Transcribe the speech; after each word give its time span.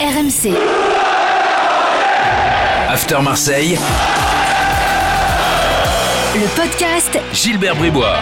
RMC. 0.00 0.56
After 2.88 3.20
Marseille, 3.20 3.76
Le 6.34 6.56
podcast 6.56 7.18
Gilbert 7.34 7.76
Bribois. 7.76 8.16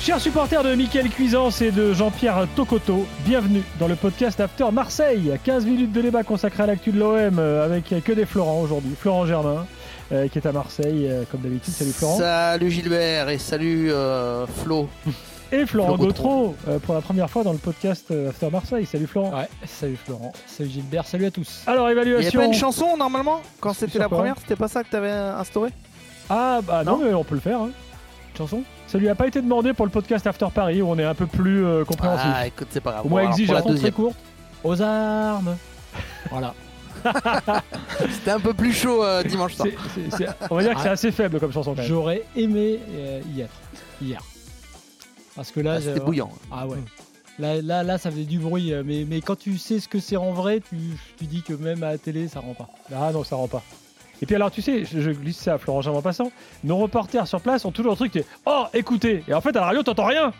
Chers 0.00 0.20
supporters 0.20 0.62
de 0.64 0.74
Mickaël 0.74 1.10
Cuisance 1.10 1.60
et 1.60 1.70
de 1.70 1.92
Jean-Pierre 1.92 2.46
Tocoto, 2.56 3.06
bienvenue 3.26 3.62
dans 3.78 3.88
le 3.88 3.96
podcast 3.96 4.40
After 4.40 4.72
Marseille. 4.72 5.38
15 5.44 5.66
minutes 5.66 5.92
de 5.92 6.00
débat 6.00 6.22
consacré 6.22 6.62
à 6.62 6.66
l'actu 6.66 6.90
de 6.90 6.98
l'OM 6.98 7.38
euh, 7.38 7.62
avec 7.66 7.92
que 8.02 8.12
des 8.12 8.24
Florent 8.24 8.62
aujourd'hui. 8.62 8.94
Florent 8.98 9.26
Germain 9.26 9.66
euh, 10.12 10.28
qui 10.28 10.38
est 10.38 10.46
à 10.46 10.52
Marseille 10.52 11.08
euh, 11.10 11.24
comme 11.30 11.40
d'habitude. 11.40 11.74
Salut 11.74 11.92
Florent. 11.92 12.16
Salut 12.16 12.70
Gilbert 12.70 13.28
et 13.28 13.38
salut 13.38 13.90
euh, 13.90 14.46
Flo. 14.46 14.88
Et 15.52 15.64
Florent 15.64 15.94
Flo 15.96 16.06
Gautreau 16.06 16.56
euh, 16.68 16.78
pour 16.80 16.94
la 16.94 17.00
première 17.00 17.30
fois 17.30 17.44
dans 17.44 17.52
le 17.52 17.58
podcast 17.58 18.06
euh, 18.10 18.30
After 18.30 18.50
Marseille. 18.50 18.84
Salut 18.84 19.06
Florent. 19.06 19.30
Ouais, 19.38 19.48
salut 19.64 19.96
Florent, 19.96 20.32
salut 20.46 20.70
Gilbert, 20.70 21.06
salut 21.06 21.26
à 21.26 21.30
tous. 21.30 21.62
Alors 21.66 21.88
Il 21.88 21.94
n'y 21.94 22.00
évaluation. 22.00 22.40
pas 22.40 22.46
une 22.46 22.54
chanson 22.54 22.96
normalement 22.96 23.40
quand 23.60 23.72
c'était 23.72 23.98
la 23.98 24.08
première 24.08 24.36
C'était 24.40 24.56
pas 24.56 24.68
ça 24.68 24.82
que 24.82 24.90
t'avais 24.90 25.10
instauré? 25.10 25.70
Ah 26.28 26.60
bah 26.66 26.82
non, 26.82 26.98
Non 26.98 27.04
mais 27.04 27.14
on 27.14 27.22
peut 27.22 27.36
le 27.36 27.40
faire. 27.40 27.60
hein. 27.60 27.70
Chanson? 28.36 28.62
Ça 28.88 28.98
lui 28.98 29.08
a 29.08 29.14
pas 29.14 29.26
été 29.28 29.40
demandé 29.40 29.72
pour 29.72 29.86
le 29.86 29.92
podcast 29.92 30.26
After 30.26 30.48
Paris 30.52 30.82
où 30.82 30.90
on 30.90 30.98
est 30.98 31.04
un 31.04 31.14
peu 31.14 31.26
plus 31.26 31.64
euh, 31.64 31.84
compréhensif. 31.84 32.26
Ah 32.34 32.46
écoute, 32.46 32.68
c'est 32.70 32.80
pas 32.80 32.92
grave. 32.92 33.06
Au 33.06 33.08
moins 33.08 33.22
exigeant. 33.28 33.62
très 33.62 33.92
courte. 33.92 34.16
Aux 34.64 34.80
armes. 34.82 35.56
voilà. 36.30 36.54
C'était 38.10 38.32
un 38.32 38.40
peu 38.40 38.52
plus 38.52 38.72
chaud 38.72 39.04
euh, 39.04 39.22
dimanche 39.22 39.54
soir. 39.54 39.68
On 40.50 40.56
va 40.56 40.62
dire 40.62 40.74
que 40.74 40.80
c'est 40.80 40.88
assez 40.88 41.12
faible 41.12 41.38
comme 41.38 41.52
chanson. 41.52 41.74
J'aurais 41.78 42.24
aimé 42.34 42.80
euh, 42.96 43.20
y 43.34 43.42
être 43.42 43.54
hier. 44.02 44.20
Parce 45.36 45.50
que 45.52 45.60
là, 45.60 45.74
Ah, 45.76 45.80
C'était 45.80 46.00
bouillant. 46.00 46.30
Ah 46.50 46.66
ouais. 46.66 46.78
Là, 47.38 47.60
là, 47.60 47.82
là, 47.82 47.98
ça 47.98 48.10
faisait 48.10 48.24
du 48.24 48.38
bruit, 48.38 48.72
euh, 48.72 48.82
mais, 48.84 49.04
mais 49.06 49.20
quand 49.20 49.36
tu 49.36 49.58
sais 49.58 49.78
ce 49.78 49.88
que 49.88 50.00
c'est 50.00 50.16
en 50.16 50.32
vrai, 50.32 50.60
tu, 50.60 50.76
tu 51.18 51.24
dis 51.26 51.42
que 51.42 51.52
même 51.52 51.82
à 51.82 51.90
la 51.90 51.98
télé, 51.98 52.28
ça 52.28 52.40
rend 52.40 52.54
pas. 52.54 52.68
Ah 52.94 53.12
non, 53.12 53.22
ça 53.24 53.36
rend 53.36 53.46
pas. 53.46 53.62
Et 54.22 54.26
puis 54.26 54.34
alors, 54.34 54.50
tu 54.50 54.62
sais, 54.62 54.86
je, 54.86 55.00
je 55.02 55.10
glisse 55.10 55.36
ça 55.36 55.54
à 55.54 55.58
Florent 55.58 55.82
Germain 55.82 55.98
en 55.98 56.02
passant, 56.02 56.32
nos 56.64 56.78
reporters 56.78 57.26
sur 57.26 57.42
place 57.42 57.66
ont 57.66 57.72
toujours 57.72 57.92
le 57.92 57.96
truc, 57.96 58.12
t'es 58.12 58.24
Oh, 58.46 58.64
écoutez 58.72 59.22
Et 59.28 59.34
en 59.34 59.42
fait, 59.42 59.50
à 59.50 59.60
la 59.60 59.66
radio, 59.66 59.82
t'entends 59.82 60.06
rien 60.06 60.32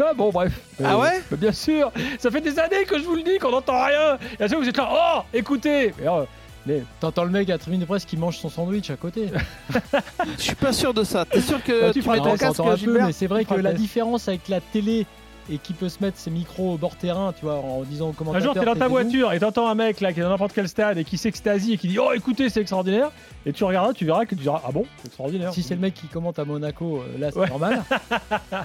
ah, 0.00 0.14
bon, 0.16 0.30
bref. 0.30 0.58
Ah 0.82 0.98
ouais? 0.98 1.22
Bah, 1.30 1.36
Bien 1.36 1.52
sûr 1.52 1.92
Ça 2.18 2.28
fait 2.28 2.40
des 2.40 2.58
années 2.58 2.84
que 2.88 2.98
je 2.98 3.04
vous 3.04 3.14
le 3.14 3.22
dis 3.22 3.38
qu'on 3.38 3.52
n'entend 3.52 3.84
rien 3.84 4.18
Et 4.40 4.42
à 4.42 4.48
chaque 4.48 4.54
fois, 4.54 4.58
vous 4.60 4.68
êtes 4.68 4.76
là 4.76 4.88
Oh, 4.92 5.22
écoutez 5.32 5.94
Mais, 5.96 6.08
euh, 6.08 6.24
mais- 6.66 6.82
T'entends 7.00 7.24
le 7.24 7.30
mec 7.30 7.48
à 7.48 7.52
la 7.52 7.58
tribune 7.58 7.80
de 7.80 7.84
presse 7.86 8.04
qui 8.04 8.16
mange 8.16 8.38
son 8.38 8.48
sandwich 8.50 8.90
à 8.90 8.96
côté. 8.96 9.28
Je 10.38 10.42
suis 10.42 10.54
pas 10.54 10.72
sûr 10.72 10.92
de 10.94 11.04
ça. 11.04 11.24
T'es 11.24 11.40
sûr 11.40 11.62
que 11.62 11.80
Bah, 11.80 11.92
tu 11.92 12.02
tu 12.02 12.08
mets 12.08 12.18
ton 12.18 12.30
on 12.32 12.36
casque 12.36 12.60
un 12.60 12.76
peu, 12.76 13.00
mais 13.02 13.12
c'est 13.12 13.26
vrai 13.26 13.44
que 13.44 13.54
la 13.54 13.72
différence 13.72 14.28
avec 14.28 14.48
la 14.48 14.60
télé 14.60 15.06
et 15.52 15.58
qui 15.58 15.72
peut 15.72 15.88
se 15.88 15.98
mettre 16.00 16.16
ses 16.16 16.30
micros 16.30 16.74
au 16.74 16.76
bord 16.76 16.94
terrain, 16.94 17.32
tu 17.36 17.44
vois, 17.44 17.54
en 17.56 17.82
disant 17.82 18.08
au 18.16 18.30
Un 18.34 18.38
jour, 18.40 18.54
t'es 18.54 18.64
dans 18.64 18.76
ta 18.76 18.86
voiture 18.86 19.32
et 19.32 19.40
t'entends 19.40 19.66
un 19.68 19.74
mec 19.74 20.00
là 20.00 20.12
qui 20.12 20.20
est 20.20 20.22
dans 20.22 20.28
n'importe 20.28 20.52
quel 20.52 20.68
stade 20.68 20.96
et 20.98 21.02
qui 21.04 21.18
s'extasie 21.18 21.72
et 21.72 21.76
qui 21.76 21.88
dit 21.88 21.98
Oh, 21.98 22.12
écoutez, 22.14 22.48
c'est 22.50 22.60
extraordinaire 22.60 23.10
Et 23.46 23.52
tu 23.52 23.64
regarderas, 23.64 23.92
tu 23.94 24.04
verras 24.04 24.26
que 24.26 24.34
tu 24.36 24.42
diras 24.42 24.62
Ah 24.64 24.70
bon, 24.70 24.84
c'est 24.98 25.06
extraordinaire. 25.08 25.52
Si 25.52 25.62
c'est 25.64 25.74
le 25.74 25.80
mec 25.80 25.94
qui 25.94 26.06
commente 26.06 26.38
à 26.38 26.44
Monaco, 26.44 26.98
euh, 26.98 27.18
là 27.18 27.30
c'est 27.32 27.38
Ouais. 27.40 27.48
normal. 27.48 27.82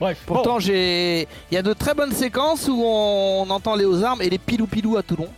Bref, 0.00 0.22
Pourtant, 0.26 0.58
j'ai. 0.60 1.22
Il 1.50 1.54
y 1.54 1.56
a 1.56 1.62
de 1.62 1.72
très 1.72 1.92
bonnes 1.94 2.12
séquences 2.12 2.68
où 2.68 2.80
on 2.84 3.48
entend 3.50 3.74
les 3.74 3.84
aux 3.84 4.04
armes 4.04 4.22
et 4.22 4.30
les 4.30 4.38
pilou-pilou 4.38 4.96
à 4.96 5.02
Toulon. 5.02 5.28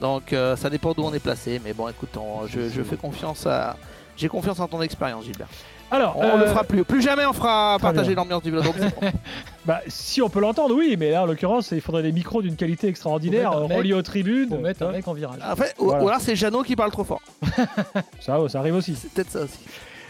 Donc 0.00 0.32
euh, 0.32 0.56
ça 0.56 0.70
dépend 0.70 0.92
d'où 0.92 1.02
on 1.02 1.12
est 1.14 1.18
placé. 1.20 1.60
Mais 1.64 1.72
bon, 1.72 1.88
écoute, 1.88 2.16
on- 2.16 2.46
je, 2.46 2.68
je 2.68 2.82
fais 2.82 2.96
confiance 2.96 3.46
à. 3.46 3.76
J'ai 4.16 4.28
confiance 4.28 4.60
en 4.60 4.66
ton 4.68 4.80
expérience, 4.82 5.24
Gilbert. 5.24 5.48
Alors, 5.90 6.16
On 6.16 6.22
euh, 6.24 6.36
le 6.38 6.46
fera 6.46 6.64
plus. 6.64 6.84
Plus 6.84 7.00
jamais 7.02 7.24
on 7.26 7.32
fera 7.32 7.76
très 7.78 7.82
partager 7.88 8.08
bien. 8.14 8.16
l'ambiance 8.16 8.42
du 8.42 8.50
vélodrome. 8.50 8.74
c'est 8.78 9.00
bon. 9.00 9.06
Bah, 9.66 9.80
si 9.88 10.22
on 10.22 10.28
peut 10.28 10.40
l'entendre, 10.40 10.74
oui, 10.76 10.96
mais 10.98 11.10
là, 11.10 11.22
en 11.22 11.26
l'occurrence, 11.26 11.70
il 11.72 11.80
faudrait 11.80 12.02
des 12.02 12.12
micros 12.12 12.40
d'une 12.40 12.54
qualité 12.56 12.86
extraordinaire, 12.88 13.52
reliés 13.52 13.94
aux 13.94 14.02
tribunes. 14.02 14.48
Pour 14.48 14.60
mettre 14.60 14.82
un 14.84 14.92
mec 14.92 15.06
en 15.08 15.12
virage. 15.12 15.38
En 15.44 15.56
fait, 15.56 15.74
ou, 15.78 15.86
Voilà. 15.86 16.04
ou 16.04 16.08
alors 16.08 16.20
c'est 16.20 16.34
Jeannot 16.36 16.62
qui 16.62 16.76
parle 16.76 16.90
trop 16.92 17.04
fort. 17.04 17.20
Ça, 18.20 18.38
ça 18.48 18.58
arrive 18.60 18.74
aussi. 18.76 18.94
C'est 18.96 19.10
peut-être 19.12 19.30
ça 19.30 19.40
aussi. 19.42 19.58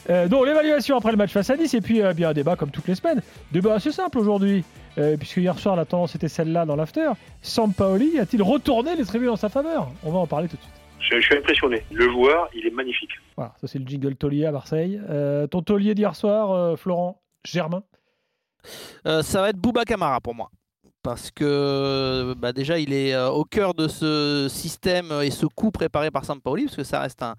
Euh, 0.09 0.29
donc, 0.29 0.47
l'évaluation 0.47 0.97
après 0.97 1.11
le 1.11 1.17
match 1.17 1.33
face 1.33 1.51
à 1.51 1.57
Nice, 1.57 1.75
et 1.75 1.81
puis 1.81 2.01
euh, 2.03 2.13
bien 2.13 2.29
un 2.31 2.33
débat 2.33 2.55
comme 2.57 2.71
toutes 2.71 2.87
les 2.87 2.95
semaines. 2.95 3.21
Débat 3.51 3.75
assez 3.75 3.91
simple 3.93 4.19
aujourd'hui, 4.19 4.63
euh, 4.99 5.17
puisque 5.17 5.37
hier 5.39 5.59
soir, 5.59 5.77
la 5.77 5.85
tendance 5.85 6.15
était 6.15 6.29
celle-là 6.29 6.65
dans 6.65 6.77
l'after. 6.77 7.11
Sampaoli 7.43 8.19
a-t-il 8.19 8.43
retourné 8.43 8.97
les 8.97 9.05
tribunes 9.05 9.31
en 9.31 9.37
sa 9.37 9.49
faveur? 9.49 9.91
On 10.03 10.11
va 10.11 10.19
en 10.19 10.27
parler 10.27 10.49
tout 10.49 10.57
de 10.57 10.63
suite. 10.63 10.75
Je, 10.99 11.21
je 11.21 11.25
suis 11.25 11.37
impressionné. 11.37 11.85
Le 11.93 12.11
joueur, 12.11 12.49
il 12.55 12.67
est 12.67 12.71
magnifique. 12.71 13.11
Voilà, 13.37 13.53
ça 13.61 13.67
c'est 13.67 13.79
le 13.79 13.87
jingle 13.87 14.17
taulier 14.17 14.47
à 14.47 14.53
Marseille. 14.53 15.01
Euh, 15.09 15.47
ton 15.47 15.63
taulier 15.63 15.95
d'hier 15.95 16.17
soir, 16.17 16.51
euh, 16.51 16.77
Florent 16.77 17.23
Germain? 17.45 17.83
Euh, 19.07 19.23
ça 19.23 19.41
va 19.43 19.51
être 19.51 19.59
Bouba 19.59 19.85
Camara 19.85 20.21
pour 20.21 20.35
moi. 20.35 20.51
Parce 21.07 21.31
que 21.31 22.35
bah, 22.37 22.53
déjà, 22.53 22.81
il 22.81 22.93
est 22.93 23.15
euh, 23.15 23.31
au 23.31 23.45
cœur 23.45 23.75
de 23.75 23.87
ce 23.87 24.49
système 24.51 25.13
et 25.23 25.31
ce 25.31 25.47
coup 25.47 25.71
préparé 25.71 26.11
par 26.11 26.25
Sampaoli, 26.25 26.65
parce 26.65 26.75
que 26.75 26.83
ça 26.83 26.99
reste 26.99 27.23
un, 27.23 27.37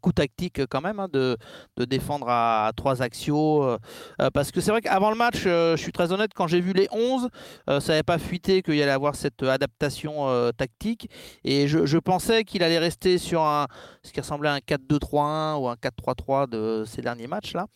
coup 0.00 0.12
tactique 0.12 0.60
euh, 0.60 0.66
quand 0.66 0.80
même 0.80 0.98
hein, 0.98 1.08
de, 1.12 1.36
défendre 1.76 2.30
à, 2.30 2.72
trois 2.74 3.02
axiaux. 3.02 3.64
euh, 3.64 3.76
euh, 4.22 4.30
parce 4.32 4.50
que 4.50 4.62
c'est 4.62 4.70
vrai 4.70 4.80
qu'avant 4.80 5.10
le 5.10 5.16
match, 5.16 5.42
je 5.42 5.76
suis 5.76 5.92
très 5.92 6.10
honnête, 6.10 6.30
quand 6.34 6.46
j'ai 6.46 6.62
vu 6.62 6.72
les 6.72 6.88
11, 6.90 7.28
euh, 7.68 7.80
ça 7.80 7.92
n'avait 7.92 8.02
pas 8.02 8.16
fuité 8.16 8.62
qu'il 8.62 8.80
allait 8.80 8.90
avoir 8.90 9.14
cette 9.14 9.42
adaptation 9.42 10.50
tactique. 10.56 11.10
Et 11.44 11.68
je, 11.68 11.98
pensais 11.98 12.44
qu'il 12.44 12.62
allait 12.62 12.78
rester 12.78 13.18
sur 13.18 13.42
ce 14.02 14.10
qui 14.10 14.20
ressemblait 14.20 14.48
à 14.48 14.54
un 14.54 14.58
4-2-3-1 14.58 15.60
ou 15.60 15.68
un 15.68 15.74
4-3-3 15.74 16.48
de 16.48 16.84
ces 16.86 17.02
derniers 17.02 17.26
matchs-là, 17.26 17.66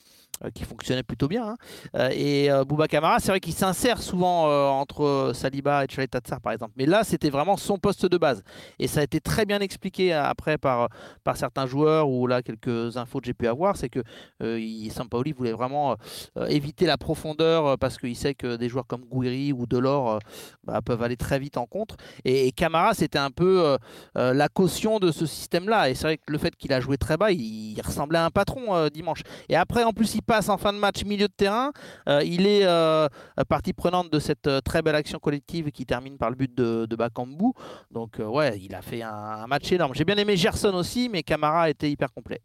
euh, 0.44 0.50
qui 0.54 0.64
fonctionnait 0.64 1.02
plutôt 1.02 1.28
bien. 1.28 1.56
hein. 1.94 2.08
Et 2.10 2.48
Bouba 2.66 2.88
Camara, 2.88 3.18
c'est 3.20 3.28
vrai 3.28 3.40
qu'il 3.40 3.54
s'insère 3.54 4.02
souvent 4.02 4.48
euh, 4.48 5.25
euh, 5.26 5.34
Saliba 5.34 5.84
et 5.84 5.86
Chalet 5.88 6.10
Tatsar 6.10 6.40
par 6.40 6.52
exemple. 6.52 6.72
Mais 6.76 6.86
là, 6.86 7.04
c'était 7.04 7.30
vraiment 7.30 7.56
son 7.56 7.78
poste 7.78 8.06
de 8.06 8.18
base. 8.18 8.42
Et 8.78 8.86
ça 8.86 9.00
a 9.00 9.02
été 9.02 9.20
très 9.20 9.44
bien 9.44 9.60
expliqué 9.60 10.14
euh, 10.14 10.24
après 10.24 10.58
par, 10.58 10.88
par 11.24 11.36
certains 11.36 11.66
joueurs 11.66 12.08
ou 12.08 12.26
là 12.26 12.42
quelques 12.42 12.96
infos 12.96 13.20
que 13.20 13.26
j'ai 13.26 13.34
pu 13.34 13.46
avoir, 13.46 13.76
c'est 13.76 13.88
que 13.88 14.02
euh, 14.42 14.88
Sampaoli 14.90 15.32
voulait 15.32 15.52
vraiment 15.52 15.92
euh, 15.92 15.94
euh, 16.38 16.46
éviter 16.46 16.86
la 16.86 16.96
profondeur 16.96 17.66
euh, 17.66 17.76
parce 17.76 17.98
qu'il 17.98 18.16
sait 18.16 18.34
que 18.34 18.56
des 18.56 18.68
joueurs 18.68 18.86
comme 18.86 19.04
Gouiri 19.04 19.52
ou 19.52 19.66
Delors 19.66 20.12
euh, 20.12 20.18
bah, 20.64 20.80
peuvent 20.82 21.02
aller 21.02 21.16
très 21.16 21.38
vite 21.38 21.56
en 21.56 21.66
contre. 21.66 21.96
Et, 22.24 22.52
Camara, 22.52 22.94
c'était 22.94 23.18
un 23.18 23.30
peu 23.30 23.64
euh, 23.64 23.76
euh, 24.16 24.32
la 24.32 24.48
caution 24.48 24.98
de 24.98 25.10
ce 25.12 25.26
système-là. 25.26 25.90
Et 25.90 25.94
c'est 25.94 26.04
vrai 26.06 26.16
que 26.16 26.32
le 26.32 26.38
fait 26.38 26.54
qu'il 26.56 26.72
a 26.72 26.80
joué 26.80 26.96
très 26.96 27.16
bas, 27.16 27.30
il, 27.32 27.76
il 27.76 27.80
ressemblait 27.82 28.18
à 28.18 28.24
un 28.24 28.30
patron 28.30 28.74
euh, 28.74 28.88
dimanche. 28.88 29.22
Et 29.48 29.56
après, 29.56 29.84
en 29.84 29.92
plus, 29.92 30.14
il 30.14 30.22
passe 30.22 30.48
en 30.48 30.56
fin 30.56 30.72
de 30.72 30.78
match 30.78 31.04
milieu 31.04 31.28
de 31.28 31.32
terrain. 31.32 31.72
Euh, 32.08 32.22
il 32.24 32.46
est 32.46 32.64
euh, 32.64 33.08
partie 33.48 33.72
prenante 33.72 34.10
de 34.12 34.18
cette 34.18 34.46
euh, 34.46 34.60
très 34.60 34.82
belle 34.82 34.94
action 34.94 35.15
collective 35.18 35.70
qui 35.70 35.84
termine 35.86 36.16
par 36.18 36.30
le 36.30 36.36
but 36.36 36.54
de, 36.54 36.86
de 36.86 36.96
Bakambu. 36.96 37.52
Donc, 37.90 38.20
euh, 38.20 38.24
ouais, 38.26 38.58
il 38.60 38.74
a 38.74 38.82
fait 38.82 39.02
un, 39.02 39.10
un 39.10 39.46
match 39.46 39.70
énorme. 39.72 39.94
J'ai 39.94 40.04
bien 40.04 40.16
aimé 40.16 40.36
Gerson 40.36 40.74
aussi, 40.74 41.08
mais 41.08 41.22
Camara 41.22 41.62
a 41.62 41.70
été 41.70 41.90
hyper 41.90 42.12
complet. 42.12 42.40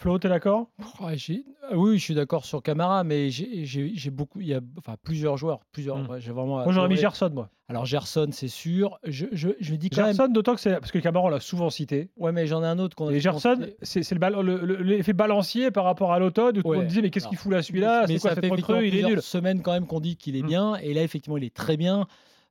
Flo, 0.00 0.18
t'es 0.18 0.28
d'accord? 0.28 0.68
Ouais, 1.00 1.16
j'ai- 1.16 1.44
ah 1.70 1.76
oui, 1.76 1.96
je 1.98 2.02
suis 2.02 2.14
d'accord 2.14 2.44
sur 2.44 2.60
Camara, 2.62 3.04
mais 3.04 3.30
j'ai 3.30 4.10
beaucoup, 4.10 4.40
il 4.40 4.48
y 4.48 4.54
a 4.54 4.60
enfin 4.78 4.96
plusieurs 5.02 5.36
joueurs, 5.36 5.60
plusieurs. 5.70 5.98
Mm. 5.98 6.06
ouais, 6.08 6.20
j'ai 6.20 6.32
vraiment. 6.32 6.56
Moi 6.64 6.72
j'aurais 6.72 6.88
mis. 6.88 6.96
Gerson, 6.96 7.30
moi. 7.32 7.50
Alors 7.72 7.86
Gerson, 7.86 8.28
c'est 8.32 8.48
sûr. 8.48 8.98
Je, 9.02 9.24
je, 9.32 9.48
je 9.58 9.74
dis 9.76 9.88
quand 9.88 10.04
Gerson, 10.04 10.28
d'autant 10.28 10.54
que 10.54 10.60
c'est. 10.60 10.72
Parce 10.78 10.92
que 10.92 10.98
Camara, 10.98 11.24
on 11.24 11.28
l'a 11.30 11.40
souvent 11.40 11.70
cité. 11.70 12.10
Ouais, 12.18 12.30
mais 12.30 12.46
j'en 12.46 12.62
ai 12.62 12.66
un 12.66 12.78
autre 12.78 12.94
qu'on 12.94 13.08
a. 13.08 13.12
Et 13.12 13.18
Gerson, 13.20 13.56
c'est 13.80 14.02
c'est 14.02 14.14
le 14.14 14.42
le- 14.42 14.58
le- 14.64 14.76
l'effet 14.82 15.14
balancier 15.14 15.70
par 15.70 15.84
rapport 15.84 16.12
à 16.12 16.18
l'automne 16.18 16.60
où 16.62 16.68
Ouais. 16.68 16.76
monde 16.76 16.86
disait 16.86 17.00
Mais 17.00 17.08
qu'est-ce 17.10 17.28
qu'il 17.28 17.38
fout 17.38 17.50
là, 17.50 17.62
celui-là? 17.62 18.04
mais 18.06 18.18
C'est 18.18 18.20
quoi 18.20 18.34
ça 18.34 18.40
fait 18.42 18.48
recrue? 18.50 18.88
Il 18.88 18.96
est 18.96 19.02
nul. 19.04 19.22
semaines 19.22 19.62
quand 19.62 19.72
même 19.72 19.86
qu'on 19.86 20.00
dit 20.00 20.16
qu'il 20.16 20.36
est 20.36 20.42
Mm. 20.42 20.46
bien, 20.46 20.74
et 20.76 20.92
là 20.92 21.02
effectivement 21.02 21.38
il 21.38 21.44
est 21.44 21.54
très 21.54 21.76
bien. 21.78 22.06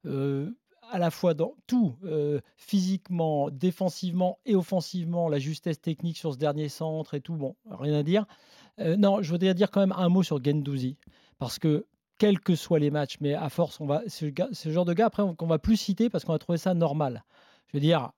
euh, 0.08 0.50
à 0.92 0.98
la 0.98 1.12
fois 1.12 1.34
dans 1.36 1.54
tout, 1.68 1.96
euh, 2.06 2.40
physiquement, 2.58 3.50
défensivement 3.52 4.40
et 4.46 4.56
offensivement, 4.56 5.30
la 5.30 5.38
justesse 5.40 5.80
technique 5.80 6.18
sur 6.18 6.34
ce 6.34 6.38
dernier 6.40 6.68
centre 6.70 7.14
et 7.14 7.22
tout, 7.22 7.36
bon, 7.36 7.56
rien 7.70 7.94
à 7.94 8.04
dire. 8.04 8.26
Euh, 8.80 8.96
non, 8.98 9.22
je 9.22 9.30
voudrais 9.32 9.54
dire 9.54 9.70
quand 9.70 9.80
même 9.82 9.94
un 9.96 10.10
mot 10.10 10.24
sur 10.24 10.44
Gendouzi, 10.44 10.98
parce 11.38 11.60
que 11.60 11.86
quels 12.22 12.40
que 12.40 12.54
soient 12.54 12.78
les 12.78 12.92
matchs, 12.92 13.18
mais 13.20 13.34
à 13.34 13.50
force, 13.50 13.80
on 13.82 13.88
va, 13.88 14.04
ce, 14.06 14.70
genre 14.70 14.86
de 14.86 14.94
gars 14.94 15.08
après 15.08 15.24
on- 15.24 15.34
qu'on 15.34 15.48
va 15.48 15.58
plus 15.58 15.76
citer 15.76 16.08
parce 16.08 16.24
qu'on 16.24 16.34
va 16.34 16.38
trouver 16.38 16.60
ça 16.60 16.76
normal. 16.76 17.24
Je 17.66 17.78
veux 17.78 17.82
dire, 17.82 18.12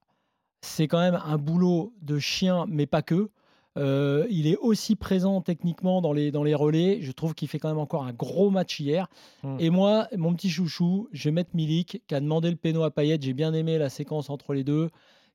c'est 0.60 0.90
quand 0.90 1.00
même 1.00 1.18
un 1.24 1.38
boulot 1.38 1.94
de 2.02 2.20
chien, 2.20 2.66
mais 2.68 2.86
pas 2.86 3.02
que. 3.02 3.30
Euh, 3.78 4.28
il 4.30 4.46
est 4.46 4.58
aussi 4.58 4.98
présent 4.98 5.40
techniquement 5.40 6.02
dans 6.02 6.12
les, 6.12 6.32
dans 6.32 6.44
les 6.44 6.54
relais. 6.54 7.00
Je 7.02 7.14
trouve 7.14 7.34
qu'il 7.34 7.48
fait 7.48 7.60
quand 7.60 7.70
même 7.70 7.80
encore 7.80 8.04
un 8.04 8.12
gros 8.12 8.50
match 8.50 8.78
hier. 8.78 9.08
Mm. 9.42 9.56
Et 9.62 9.70
moi, 9.70 10.10
mon 10.18 10.34
petit 10.34 10.50
chouchou, 10.50 11.08
je 11.14 11.30
vais 11.30 11.32
mettre 11.32 11.52
Milik, 11.54 12.02
qui 12.06 12.14
a 12.14 12.20
demandé 12.20 12.50
le 12.50 12.58
péno 12.58 12.84
à 12.84 12.92
Payet. 12.92 13.20
J'ai 13.22 13.34
bien 13.34 13.54
aimé 13.54 13.78
la 13.78 13.88
séquence 13.88 14.30
entre 14.30 14.54
les 14.54 14.66
deux, 14.66 14.90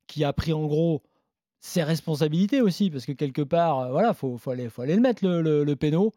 qui 0.07 0.25
a 0.25 0.35
pris 0.35 0.53
en 0.53 0.67
gros 0.67 1.01
ses 1.61 1.83
responsabilités 1.83 2.61
aussi, 2.61 2.91
parce 2.91 3.07
que 3.07 3.13
quelque 3.13 3.43
part, 3.43 3.79
euh, 3.79 3.91
voilà, 3.93 4.13
faut, 4.13 4.37
faut, 4.37 4.51
aller, 4.51 4.69
faut 4.69 4.83
aller 4.83 4.95
le 4.95 5.01
mettre, 5.01 5.25
le, 5.25 5.41
le, 5.41 5.65
le 5.65 5.77
péno. 5.77 6.13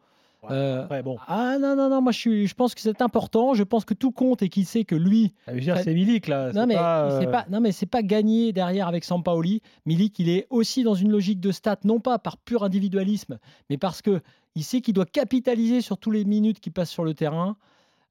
Euh, 0.49 1.01
bon. 1.03 1.17
ah 1.27 1.57
non, 1.59 1.75
non, 1.75 1.89
non, 1.89 2.01
moi 2.01 2.11
je, 2.11 2.17
suis, 2.17 2.47
je 2.47 2.55
pense 2.55 2.73
que 2.73 2.81
c'est 2.81 3.01
important. 3.01 3.53
Je 3.53 3.63
pense 3.63 3.85
que 3.85 3.93
tout 3.93 4.11
compte 4.11 4.41
et 4.41 4.49
qu'il 4.49 4.65
sait 4.65 4.85
que 4.85 4.95
lui, 4.95 5.33
Ah, 5.45 5.51
je 5.51 5.55
veux 5.55 5.61
dire, 5.61 5.77
c'est 5.77 5.93
Milik 5.93 6.27
là. 6.27 6.47
non 6.51 6.61
c'est 6.61 6.65
mais, 6.67 6.75
pas, 6.75 7.11
euh, 7.11 7.25
pas, 7.27 7.45
non 7.49 7.61
mais 7.61 7.71
c'est 7.71 7.85
pas 7.85 8.01
gagné 8.01 8.51
derrière 8.51 8.87
avec 8.87 9.03
Sampaoli. 9.03 9.61
Milik, 9.85 10.17
il 10.17 10.29
est 10.29 10.47
aussi 10.49 10.83
dans 10.83 10.95
une 10.95 11.11
logique 11.11 11.39
de 11.39 11.51
stats, 11.51 11.77
non 11.83 11.99
pas 11.99 12.17
par 12.17 12.37
pur 12.37 12.63
individualisme, 12.63 13.37
mais 13.69 13.77
parce 13.77 14.01
que 14.01 14.21
il 14.55 14.63
sait 14.63 14.81
qu'il 14.81 14.93
doit 14.95 15.05
capitaliser 15.05 15.81
sur 15.81 15.97
tous 15.97 16.11
les 16.11 16.25
minutes 16.25 16.59
qui 16.59 16.71
passent 16.71 16.89
sur 16.91 17.03
le 17.05 17.13
terrain. 17.13 17.55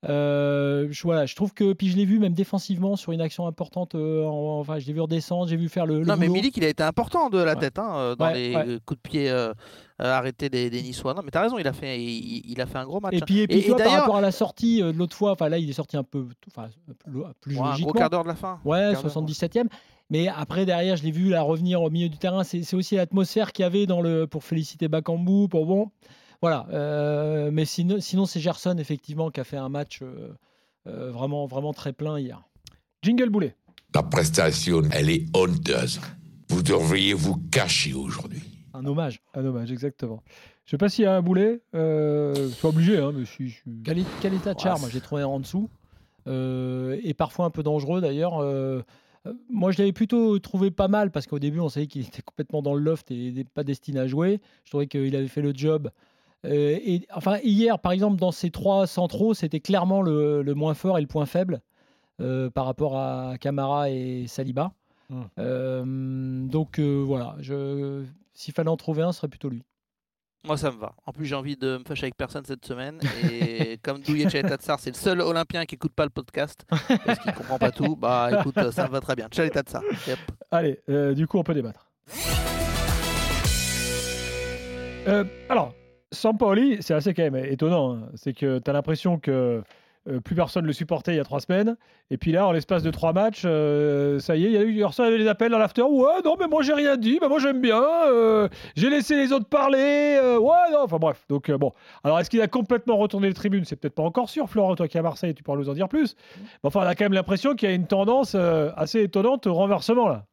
Euh, 0.08 0.88
je, 0.90 1.02
voilà, 1.02 1.26
je 1.26 1.34
trouve 1.36 1.52
que 1.52 1.74
puis 1.74 1.88
je 1.90 1.96
l'ai 1.96 2.06
vu 2.06 2.18
même 2.18 2.32
défensivement 2.32 2.96
sur 2.96 3.12
une 3.12 3.20
action 3.20 3.46
importante. 3.46 3.94
euh, 3.94 4.24
en- 4.24 4.58
enfin, 4.60 4.78
je 4.78 4.86
l'ai 4.86 4.94
vu 4.94 5.00
redescendre, 5.02 5.46
j'ai 5.46 5.56
vu 5.56 5.68
faire 5.68 5.84
le. 5.84 6.00
le 6.00 6.06
Non, 6.06 6.16
mais 6.16 6.26
boulot. 6.26 6.40
Milik, 6.40 6.56
il 6.56 6.64
a 6.64 6.68
été 6.68 6.82
important 6.82 7.28
de 7.28 7.38
la 7.38 7.52
Ouais. 7.52 7.58
tête 7.60 7.78
hein, 7.78 7.92
euh, 7.96 8.16
dans 8.16 8.26
Ouais, 8.28 8.34
les 8.34 8.56
ouais. 8.56 8.78
coups 8.86 9.02
de 9.02 9.08
pied 9.08 9.30
euh, 9.30 9.52
arrêtés 9.98 10.48
des, 10.48 10.70
des 10.70 10.82
Niçois. 10.82 11.12
Non, 11.12 11.20
mais 11.22 11.30
t'as 11.30 11.42
raison, 11.42 11.58
il 11.58 11.66
a 11.68 11.74
fait, 11.74 12.00
il, 12.00 12.42
il 12.50 12.60
a 12.62 12.66
fait 12.66 12.78
un 12.78 12.86
gros 12.86 13.00
match. 13.00 13.12
Et 13.12 13.18
hein. 13.18 13.24
puis, 13.26 13.40
et 13.40 13.46
puis 13.46 13.58
Et- 13.58 13.62
tu 13.62 13.66
et 13.66 13.72
vois, 13.74 13.82
par 13.84 13.92
rapport 13.92 14.16
à 14.16 14.20
la 14.22 14.32
sortie 14.32 14.80
de 14.80 14.90
l'autre 14.90 15.14
fois, 15.14 15.32
enfin 15.32 15.50
là, 15.50 15.58
il 15.58 15.68
est 15.68 15.74
sorti 15.74 15.98
un 15.98 16.02
peu, 16.02 16.26
enfin, 16.48 16.68
plus, 17.40 17.56
Ouais, 17.56 17.60
un 17.60 17.66
logiquement. 17.70 17.90
gros 17.90 17.92
quart 17.92 18.08
d'heure 18.10 18.22
de 18.22 18.28
la 18.28 18.36
fin. 18.36 18.58
Ouais, 18.64 18.78
quart 18.92 19.02
d'heure, 19.02 19.12
77e. 19.12 19.68
Mais 20.08 20.28
après, 20.28 20.64
derrière, 20.66 20.96
je 20.96 21.02
l'ai 21.04 21.12
vu 21.12 21.28
là, 21.28 21.42
revenir 21.42 21.82
au 21.82 21.90
milieu 21.90 22.08
du 22.08 22.16
terrain. 22.16 22.42
C'est 22.42 22.62
c'est 22.64 22.74
aussi 22.74 22.96
l'atmosphère 22.96 23.52
qu'il 23.52 23.62
y 23.62 23.66
avait 23.66 23.86
dans 23.86 24.00
le, 24.00 24.26
pour 24.26 24.42
féliciter 24.44 24.88
Bakambu. 24.88 25.46
Pour 25.48 25.66
bon, 25.66 25.90
voilà. 26.40 26.66
euh, 26.70 27.50
mais 27.52 27.64
sinon, 27.64 28.00
sinon 28.00 28.26
c'est 28.26 28.40
Gerson, 28.40 28.76
effectivement, 28.78 29.30
qui 29.30 29.40
a 29.40 29.44
fait 29.44 29.56
un 29.56 29.68
match 29.68 30.00
euh, 30.02 30.32
euh, 30.86 31.10
vraiment, 31.10 31.46
vraiment 31.46 31.72
très 31.72 31.92
plein 31.92 32.18
hier. 32.18 32.42
Jingle 33.02 33.28
Boulet. 33.30 33.54
La 33.94 34.02
prestation, 34.02 34.82
elle 34.92 35.10
est 35.10 35.26
honteuse. 35.36 36.00
Vous 36.48 36.62
devriez 36.62 37.12
vous 37.14 37.36
cacher 37.50 37.94
aujourd'hui. 37.94 38.42
Un 38.74 38.84
hommage. 38.86 39.20
Un 39.34 39.44
hommage, 39.44 39.72
exactement. 39.72 40.22
Je 40.64 40.70
sais 40.72 40.78
pas 40.78 40.88
s'il 40.88 41.04
y 41.04 41.06
a 41.06 41.16
un 41.16 41.22
boulet. 41.22 41.60
Euh, 41.74 42.34
je 42.34 42.48
suis 42.48 42.60
pas 42.62 42.68
obligé, 42.68 42.98
hein, 42.98 43.12
mais 43.14 43.24
si. 43.24 43.48
je- 43.48 43.58
Quel, 43.84 43.98
est- 43.98 44.06
quel 44.20 44.34
état 44.34 44.54
de 44.54 44.60
charme, 44.60 44.82
c'est- 44.82 44.90
j'ai 44.90 45.00
trouvé 45.00 45.22
en 45.24 45.40
dessous. 45.40 45.68
Euh, 46.28 47.00
et 47.02 47.14
parfois 47.14 47.46
un 47.46 47.50
peu 47.50 47.62
dangereux 47.62 48.00
d'ailleurs. 48.00 48.34
Moi, 49.50 49.70
je 49.70 49.78
l'avais 49.78 49.92
plutôt 49.92 50.38
trouvé 50.38 50.70
pas 50.70 50.88
mal 50.88 51.10
parce 51.10 51.26
qu'au 51.26 51.38
début, 51.38 51.60
on 51.60 51.68
savait 51.68 51.86
qu'il 51.86 52.02
était 52.06 52.22
complètement 52.22 52.62
dans 52.62 52.74
le 52.74 52.80
loft 52.80 53.10
et 53.10 53.44
pas 53.54 53.64
destiné 53.64 54.00
à 54.00 54.06
jouer. 54.06 54.40
Je 54.64 54.70
trouvais 54.70 54.86
qu'il 54.86 55.14
avait 55.16 55.28
fait 55.28 55.42
le 55.42 55.52
job. 55.54 55.90
Euh, 56.46 56.78
et 56.82 57.06
enfin, 57.14 57.38
hier, 57.42 57.78
par 57.78 57.92
exemple, 57.92 58.18
dans 58.18 58.32
ces 58.32 58.50
trois 58.50 58.86
centraux, 58.86 59.34
c'était 59.34 59.60
clairement 59.60 60.02
le, 60.02 60.42
le 60.42 60.54
moins 60.54 60.74
fort 60.74 60.98
et 60.98 61.00
le 61.00 61.06
point 61.06 61.26
faible 61.26 61.60
euh, 62.20 62.50
par 62.50 62.64
rapport 62.64 62.96
à 62.96 63.34
Camara 63.40 63.90
et 63.90 64.26
Saliba. 64.26 64.72
Hmm. 65.08 65.22
Euh, 65.38 66.46
donc 66.46 66.78
euh, 66.78 67.02
voilà, 67.04 67.36
s'il 68.32 68.54
fallait 68.54 68.70
en 68.70 68.76
trouver 68.76 69.02
un, 69.02 69.12
ce 69.12 69.18
serait 69.18 69.28
plutôt 69.28 69.48
lui. 69.48 69.64
Moi, 70.42 70.56
ça 70.56 70.70
me 70.70 70.78
va. 70.78 70.94
En 71.04 71.12
plus, 71.12 71.26
j'ai 71.26 71.34
envie 71.34 71.56
de 71.56 71.76
me 71.76 71.84
fâcher 71.84 72.04
avec 72.04 72.16
personne 72.16 72.46
cette 72.46 72.64
semaine. 72.64 72.98
Et 73.30 73.78
comme 73.82 74.00
Douye 74.00 74.24
Tatsar, 74.24 74.80
c'est 74.80 74.88
le 74.88 74.96
seul 74.96 75.20
Olympien 75.20 75.66
qui 75.66 75.74
écoute 75.74 75.92
pas 75.92 76.04
le 76.04 76.10
podcast 76.10 76.64
parce 77.04 77.18
qu'il 77.18 77.34
comprend 77.34 77.58
pas 77.58 77.70
tout. 77.70 77.94
Bah, 77.94 78.30
écoute, 78.40 78.54
ça 78.70 78.86
me 78.86 78.92
va 78.92 79.00
très 79.00 79.16
bien. 79.16 79.28
Tatsar. 79.28 79.82
Yep. 80.06 80.18
Allez, 80.50 80.80
euh, 80.88 81.12
du 81.12 81.26
coup, 81.26 81.38
on 81.38 81.42
peut 81.42 81.52
débattre. 81.52 81.90
Euh, 85.06 85.24
alors, 85.50 85.74
Sampaoli, 86.12 86.78
c'est 86.80 86.94
assez 86.94 87.14
quand 87.14 87.22
même 87.22 87.36
étonnant. 87.36 87.94
hein. 87.94 88.08
C'est 88.14 88.32
que 88.32 88.58
tu 88.58 88.70
as 88.70 88.72
l'impression 88.72 89.18
que 89.18 89.62
euh, 90.08 90.18
plus 90.18 90.34
personne 90.34 90.64
le 90.64 90.72
supportait 90.72 91.12
il 91.12 91.16
y 91.16 91.20
a 91.20 91.24
trois 91.24 91.40
semaines. 91.40 91.76
Et 92.10 92.16
puis 92.16 92.32
là, 92.32 92.46
en 92.46 92.52
l'espace 92.52 92.82
de 92.82 92.90
trois 92.90 93.12
matchs, 93.12 93.42
euh, 93.44 94.18
ça 94.18 94.34
y 94.34 94.44
est, 94.44 94.48
il 94.48 94.52
y 94.52 94.56
a 94.56 94.62
eu 94.62 94.72
il 94.72 95.16
les 95.16 95.28
appels 95.28 95.52
dans 95.52 95.58
l'after. 95.58 95.82
Ouais, 95.82 96.22
non, 96.24 96.36
mais 96.40 96.46
moi, 96.46 96.62
j'ai 96.62 96.72
rien 96.72 96.96
dit. 96.96 97.18
Bah, 97.20 97.28
moi, 97.28 97.38
j'aime 97.38 97.60
bien. 97.60 97.82
euh, 98.06 98.48
j'ai 98.76 98.88
laissé 98.88 99.14
les 99.14 99.32
autres 99.32 99.48
parler. 99.48 100.18
ouais, 100.40 100.70
non. 100.72 100.82
Enfin, 100.84 100.96
bref. 100.96 101.24
Donc, 101.28 101.50
bon. 101.50 101.72
Alors, 102.02 102.18
est-ce 102.18 102.30
qu'il 102.30 102.40
a 102.40 102.48
complètement 102.48 102.96
retourné 102.96 103.28
les 103.28 103.34
tribunes 103.34 103.64
C'est 103.64 103.76
peut-être 103.76 103.94
pas 103.94 104.02
encore 104.02 104.30
sûr. 104.30 104.48
Florent, 104.48 104.74
toi 104.74 104.88
qui 104.88 104.96
es 104.96 105.00
à 105.00 105.02
Marseille, 105.02 105.34
tu 105.34 105.42
pourras 105.42 105.58
nous 105.58 105.68
en 105.68 105.74
dire 105.74 105.88
plus. 105.88 106.16
Mais 106.38 106.68
enfin, 106.68 106.80
on 106.80 106.88
a 106.88 106.94
quand 106.94 107.04
même 107.04 107.12
l'impression 107.12 107.54
qu'il 107.54 107.68
y 107.68 107.72
a 107.72 107.74
une 107.74 107.86
tendance 107.86 108.34
assez 108.34 109.02
étonnante 109.02 109.46
au 109.46 109.54
renversement, 109.54 110.08
là. 110.08 110.24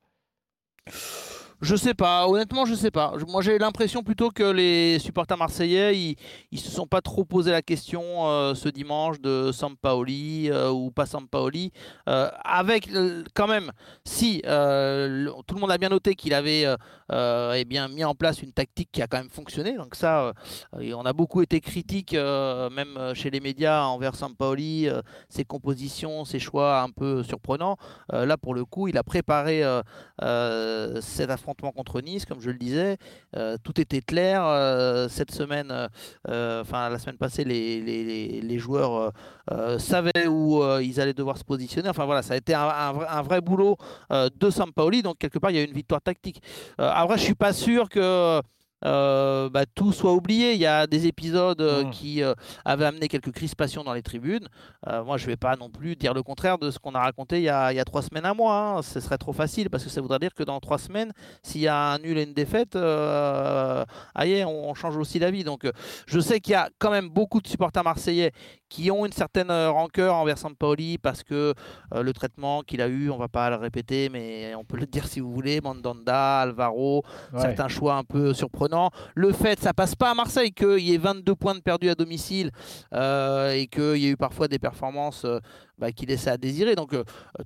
Je 1.61 1.75
sais 1.75 1.93
pas, 1.93 2.27
honnêtement, 2.27 2.65
je 2.65 2.75
sais 2.75 2.91
pas. 2.91 3.13
Moi, 3.27 3.41
j'ai 3.41 3.57
l'impression 3.57 4.03
plutôt 4.03 4.29
que 4.29 4.43
les 4.43 4.99
supporters 4.99 5.37
marseillais, 5.37 6.15
ils, 6.51 6.59
se 6.59 6.69
sont 6.69 6.85
pas 6.85 7.01
trop 7.01 7.25
posé 7.25 7.51
la 7.51 7.61
question 7.61 8.03
euh, 8.27 8.53
ce 8.53 8.69
dimanche 8.69 9.19
de 9.19 9.51
Sampaoli 9.51 10.49
euh, 10.51 10.69
ou 10.69 10.91
pas 10.91 11.05
Sampaoli. 11.05 11.71
Euh, 12.07 12.29
avec 12.43 12.89
quand 13.33 13.47
même, 13.47 13.71
si 14.05 14.41
tout 14.41 14.45
le 15.55 15.59
monde 15.59 15.71
a 15.71 15.77
bien 15.77 15.89
noté 15.89 16.15
qu'il 16.15 16.33
avait 16.33 16.65
eh 17.09 17.65
bien 17.65 17.87
mis 17.87 18.03
en 18.03 18.13
place 18.13 18.41
une 18.41 18.51
tactique 18.53 18.89
qui 18.91 19.01
a 19.01 19.07
quand 19.07 19.17
même 19.17 19.29
fonctionné. 19.29 19.77
Donc 19.77 19.95
ça, 19.95 20.33
on 20.73 21.05
a 21.05 21.13
beaucoup 21.13 21.41
été 21.41 21.59
critiques, 21.59 22.13
euh, 22.13 22.69
même 22.69 23.13
chez 23.15 23.29
les 23.29 23.39
médias 23.39 23.83
envers 23.83 24.15
Sampaoli, 24.15 24.89
ses 25.29 25.43
compositions, 25.43 26.23
ses 26.23 26.39
choix 26.39 26.81
un 26.81 26.89
peu 26.89 27.23
surprenants. 27.23 27.77
Là, 28.11 28.37
pour 28.37 28.53
le 28.53 28.63
coup, 28.65 28.87
il 28.87 28.97
a 28.97 29.03
préparé. 29.03 29.63
euh, 29.63 29.81
euh, 30.23 31.01
cet 31.01 31.29
contre 31.53 32.01
Nice, 32.01 32.25
comme 32.25 32.41
je 32.41 32.49
le 32.49 32.57
disais, 32.57 32.97
euh, 33.35 33.57
tout 33.63 33.79
était 33.79 34.01
clair. 34.01 34.45
euh, 34.45 35.07
cette 35.09 35.31
semaine, 35.31 35.71
euh, 36.29 36.61
enfin 36.61 36.89
la 36.89 36.99
semaine 36.99 37.17
passée, 37.17 37.43
les, 37.43 38.59
joueurs 38.59 39.13
savaient 39.77 40.27
où 40.27 40.61
ils 40.81 40.99
allaient 40.99 41.13
devoir 41.13 41.37
se 41.37 41.43
positionner. 41.43 41.89
Enfin 41.89 42.05
voilà, 42.05 42.21
ça 42.21 42.33
a 42.33 42.37
été 42.37 42.53
un, 42.53 43.21
vrai, 43.21 43.41
boulot 43.41 43.77
de 44.09 44.49
Sampaoli. 44.49 45.01
Donc 45.03 45.17
quelque 45.19 45.39
part, 45.39 45.51
il 45.51 45.57
y 45.57 45.59
a 45.59 45.61
eu 45.61 45.67
une 45.67 45.73
victoire 45.73 46.01
tactique. 46.01 46.41
Après, 46.77 47.17
je 47.17 47.23
suis 47.23 47.35
pas 47.35 47.53
sûr 47.53 47.87
que 47.89 48.41
euh, 48.85 49.49
bah, 49.49 49.65
tout 49.73 49.91
soit 49.91 50.13
oublié. 50.13 50.53
Il 50.53 50.59
y 50.59 50.65
a 50.65 50.85
des 50.87 51.07
épisodes 51.07 51.61
euh, 51.61 51.83
Mhm. 51.83 51.89
qui 51.91 52.23
euh, 52.23 52.33
avaient 52.65 52.85
amené 52.85 53.07
quelques 53.07 53.31
crispations 53.31 53.83
dans 53.83 53.93
les 53.93 54.01
tribunes. 54.03 54.47
Moi, 55.05 55.17
je 55.17 55.25
vais 55.27 55.35
pas 55.35 55.55
non 55.57 55.69
plus 55.69 55.95
dire 55.95 56.13
le 56.13 56.23
contraire 56.23 56.57
de 56.57 56.71
ce 56.71 56.79
qu'on 56.79 56.93
a 56.95 56.99
raconté 56.99 57.37
il 57.37 57.43
y 57.43 57.49
a, 57.49 57.73
il 57.73 57.75
y 57.75 57.79
a 57.79 57.85
trois 57.85 58.01
semaines 58.01 58.25
à 58.25 58.33
moi. 58.33 58.77
hein. 58.77 58.81
Ce 58.81 58.99
serait 58.99 59.17
trop 59.17 59.33
facile 59.33 59.69
parce 59.69 59.83
que 59.83 59.89
ça 59.89 59.99
voudrait 60.01 60.19
dire 60.19 60.33
que 60.33 60.43
dans 60.43 60.59
trois 60.59 60.77
semaines, 60.77 61.11
s'il 61.43 61.61
y 61.61 61.67
a 61.67 61.77
un 61.77 61.99
nul 61.99 62.17
et 62.17 62.23
une 62.23 62.33
défaite, 62.33 62.75
aïe, 64.15 64.43
on, 64.45 64.69
on 64.69 64.73
change 64.73 64.97
aussi 64.97 65.19
la 65.19 65.31
vie. 65.31 65.43
Donc, 65.43 65.69
je 66.05 66.19
sais 66.19 66.39
qu'il 66.39 66.53
y 66.53 66.55
a 66.55 66.69
quand 66.79 66.91
même 66.91 67.09
beaucoup 67.09 67.41
de 67.41 67.47
supporters 67.47 67.83
marseillais 67.83 68.31
qui 68.69 68.91
ont 68.91 69.05
une 69.05 69.11
certaine 69.13 69.51
rancœur 69.51 70.15
envers 70.15 70.37
Sampaoli 70.37 70.97
parce 70.97 71.23
que 71.23 71.53
le 71.93 72.13
traitement 72.13 72.61
qu'il 72.63 72.81
a 72.81 72.87
eu, 72.87 73.09
on 73.09 73.17
va 73.17 73.27
pas 73.29 73.49
le 73.49 73.55
répéter, 73.55 74.09
mais 74.09 74.53
on 74.55 74.63
peut 74.65 74.77
le 74.77 74.85
dire 74.85 75.07
si 75.07 75.19
vous 75.19 75.31
voulez, 75.31 75.61
Mandanda, 75.61 76.39
Alvaro, 76.41 77.03
Ouais. 77.33 77.41
certains 77.41 77.67
choix 77.67 77.95
un 77.95 78.03
peu 78.03 78.33
surprenants. 78.33 78.66
Le 79.15 79.31
fait, 79.31 79.59
ça 79.59 79.73
passe 79.73 79.95
pas 79.95 80.11
à 80.11 80.13
Marseille, 80.13 80.51
qu'il 80.51 80.79
y 80.79 80.93
ait 80.93 80.97
22 80.97 81.35
points 81.35 81.55
de 81.55 81.59
perdus 81.59 81.89
à 81.89 81.95
domicile 81.95 82.51
euh, 82.93 83.51
et 83.51 83.67
qu'il 83.67 83.97
y 83.97 84.07
ait 84.07 84.11
eu 84.11 84.17
parfois 84.17 84.47
des 84.47 84.59
performances 84.59 85.23
euh, 85.25 85.39
bah, 85.77 85.91
qui 85.91 86.05
laissaient 86.05 86.31
à 86.31 86.37
désirer. 86.37 86.75
Donc 86.75 86.93
euh, 86.93 87.03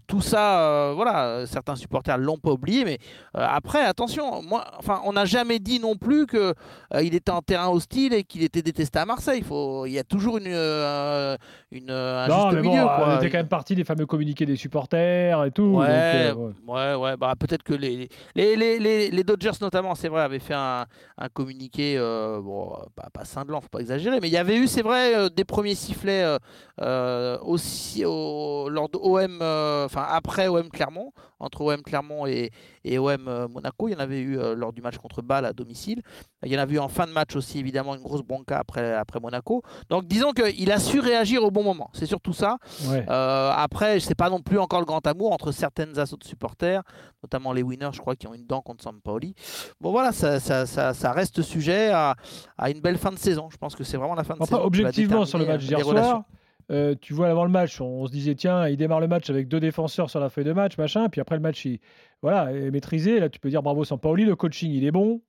tout 0.08 0.22
ça, 0.22 0.92
voilà, 0.96 1.46
certains 1.48 1.76
supporters 1.76 2.18
l'ont 2.18 2.38
pas 2.38 2.52
oublié, 2.52 2.86
mais 2.86 2.98
après, 3.34 3.84
attention, 3.86 4.42
moi, 4.42 4.66
enfin, 4.78 5.02
on 5.06 5.14
n'a 5.14 5.26
jamais 5.26 5.60
dit 5.60 5.80
non 5.80 5.96
plus 5.96 6.26
que 6.28 6.54
il 7.02 7.16
était 7.16 7.32
en 7.32 7.42
terrain 7.42 7.70
hostile 7.70 8.14
et 8.14 8.24
qu'il 8.24 8.44
était 8.44 8.62
détesté 8.62 9.00
à 9.00 9.06
Marseille. 9.06 9.40
Il 9.40 9.46
faut, 9.46 9.86
il 9.86 9.92
y 9.94 10.00
a 10.00 10.04
toujours 10.04 10.38
une, 10.38 10.48
une 10.48 11.90
un 11.90 12.28
Non, 12.28 12.50
juste 12.52 12.56
mais 12.56 12.62
bon, 12.62 12.70
milieu. 12.72 12.82
euh, 12.84 12.86
quoi. 12.86 13.06
on 13.10 13.18
était 13.18 13.30
quand 13.30 13.38
même 13.38 13.48
parti 13.48 13.76
des 13.76 13.84
fameux 13.84 14.06
communiqués 14.06 14.46
des 14.46 14.56
supporters 14.56 15.44
et 15.46 15.52
tout. 15.52 15.76
Ouais, 15.78 16.32
ouais. 16.32 16.54
ouais, 16.68 16.96
ouais, 16.96 17.18
bah 17.18 17.34
peut-être 17.40 17.64
que 17.64 17.74
les, 17.74 18.10
les, 18.36 18.56
les, 18.56 18.80
les, 18.80 19.10
les 19.12 19.24
Dodgers 19.24 19.52
notamment, 19.62 19.96
c'est 19.96 20.10
vrai, 20.10 20.22
avaient 20.22 20.40
fait 20.40 20.54
un, 20.54 20.86
un 21.18 21.30
communiqué, 21.30 21.96
euh, 21.98 22.42
bon, 22.42 22.74
pas, 22.96 23.10
pas 23.14 23.26
cinglant, 23.26 23.62
faut 23.62 23.70
pas 23.70 23.80
exagérer, 23.80 24.20
mais 24.20 24.28
il 24.28 24.34
y 24.34 24.38
avait 24.38 24.58
eu, 24.58 24.68
c'est 24.68 24.82
vrai, 24.82 25.16
euh, 25.16 25.30
des 25.30 25.46
premiers 25.46 25.76
sifflets 25.76 26.38
euh, 26.82 27.38
aussi 27.44 28.06
au, 28.06 28.70
lors 28.70 28.90
enfin 28.94 30.06
après 30.10 30.48
OM 30.48 30.70
Clermont, 30.70 31.12
entre 31.40 31.62
OM 31.62 31.82
Clermont 31.82 32.26
et, 32.28 32.52
et 32.84 32.98
OM 33.00 33.48
Monaco, 33.50 33.88
il 33.88 33.94
y 33.94 33.96
en 33.96 34.00
avait 34.00 34.20
eu 34.20 34.38
lors 34.56 34.74
du 34.74 34.82
match 34.82 34.98
contre 34.98 35.22
Bâle 35.22 35.46
à 35.46 35.54
domicile. 35.54 36.02
Il 36.44 36.52
y 36.52 36.58
en 36.58 36.60
avait 36.60 36.76
eu 36.76 36.80
en 36.80 36.88
fin 36.88 37.06
de 37.06 37.12
match 37.12 37.36
aussi, 37.36 37.60
évidemment, 37.60 37.96
une 37.96 38.02
grosse 38.02 38.22
bronca 38.22 38.58
après, 38.58 38.94
après 38.94 39.20
Monaco. 39.20 39.62
Donc 39.90 40.06
disons 40.06 40.32
qu'il 40.32 40.72
a 40.72 40.80
su 40.80 41.00
réagir 41.00 41.44
au 41.44 41.52
bon 41.52 41.64
moment, 41.64 41.90
c'est 41.94 42.06
surtout 42.06 42.34
ça. 42.34 42.58
Ouais. 42.86 43.06
Euh, 43.10 43.52
après, 43.56 44.00
c'est 44.00 44.16
pas 44.16 44.30
non 44.30 44.42
plus 44.42 44.60
encore 44.60 44.80
le 44.80 44.86
grand 44.86 45.06
amour 45.06 45.32
entre 45.32 45.52
certaines 45.52 45.98
assauts 46.00 46.18
de 46.18 46.24
supporters, 46.24 46.82
notamment 47.24 47.54
les 47.54 47.64
winners, 47.64 47.90
je 47.94 48.00
crois, 48.00 48.16
qui 48.16 48.28
ont 48.28 48.34
une 48.34 48.46
dent 48.46 48.62
contre 48.62 48.84
Sampaoli. 48.84 49.36
Bon, 49.80 49.92
voilà, 49.92 50.12
ça, 50.12 50.40
ça, 50.40 50.66
ça, 50.66 50.94
ça 50.94 51.11
reste 51.12 51.42
sujet 51.42 51.90
à, 51.90 52.16
à 52.58 52.70
une 52.70 52.82
belle 52.82 52.98
fin 52.98 53.12
de 53.12 53.18
saison. 53.18 53.50
Je 53.52 53.58
pense 53.58 53.76
que 53.76 53.84
c'est 53.84 53.98
vraiment 53.98 54.16
la 54.16 54.24
fin 54.24 54.34
de 54.36 54.40
Après, 54.44 54.56
saison. 54.56 54.64
objectivement, 54.66 55.26
sur 55.26 55.38
le 55.40 55.46
match 55.46 55.64
d'hier 55.66 55.80
euh, 55.80 55.94
les 55.94 56.00
soir, 56.02 56.24
euh, 56.72 56.96
tu 57.02 57.14
vois, 57.14 57.28
avant 57.30 57.44
le 57.44 57.50
match, 57.52 57.82
on, 57.82 57.86
on 57.86 58.06
se 58.08 58.12
disait, 58.12 58.36
tiens, 58.36 58.68
il 58.68 58.78
démarre 58.78 59.00
le 59.02 59.08
match 59.08 59.30
avec 59.30 59.48
deux 59.48 59.60
défenseurs 59.60 60.10
sur 60.10 60.20
la 60.20 60.30
feuille 60.30 60.46
de 60.46 60.54
match, 60.54 60.78
machin. 60.78 61.10
Puis 61.10 61.20
après, 61.22 61.36
le 61.36 61.42
match, 61.42 61.66
il 61.66 61.80
voilà, 62.22 62.52
est 62.54 62.72
maîtrisé. 62.72 63.20
Là, 63.20 63.30
tu 63.30 63.40
peux 63.40 63.50
dire 63.50 63.62
bravo 63.64 63.84
Sampaoli, 63.84 64.26
le 64.26 64.36
coaching, 64.36 64.72
il 64.72 64.86
est 64.86 64.92
bon. 64.92 65.22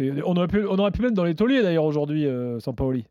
On 0.00 0.36
aurait, 0.36 0.48
pu, 0.48 0.66
on 0.66 0.78
aurait 0.78 0.90
pu 0.90 1.00
mettre 1.02 1.14
dans 1.14 1.24
les 1.24 1.34
tauliers 1.34 1.62
d'ailleurs 1.62 1.84
aujourd'hui, 1.84 2.26
euh, 2.26 2.60
Sampaoli. 2.60 3.04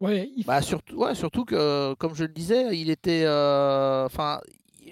Ouais, 0.00 0.30
il 0.36 0.44
Bah, 0.44 0.62
surtout, 0.62 0.96
ouais, 0.96 1.14
surtout 1.14 1.44
que, 1.44 1.94
comme 1.94 2.14
je 2.14 2.22
le 2.24 2.28
disais, 2.32 2.76
il 2.76 2.90
était. 2.90 3.22
euh, 3.24 4.04
Enfin. 4.06 4.40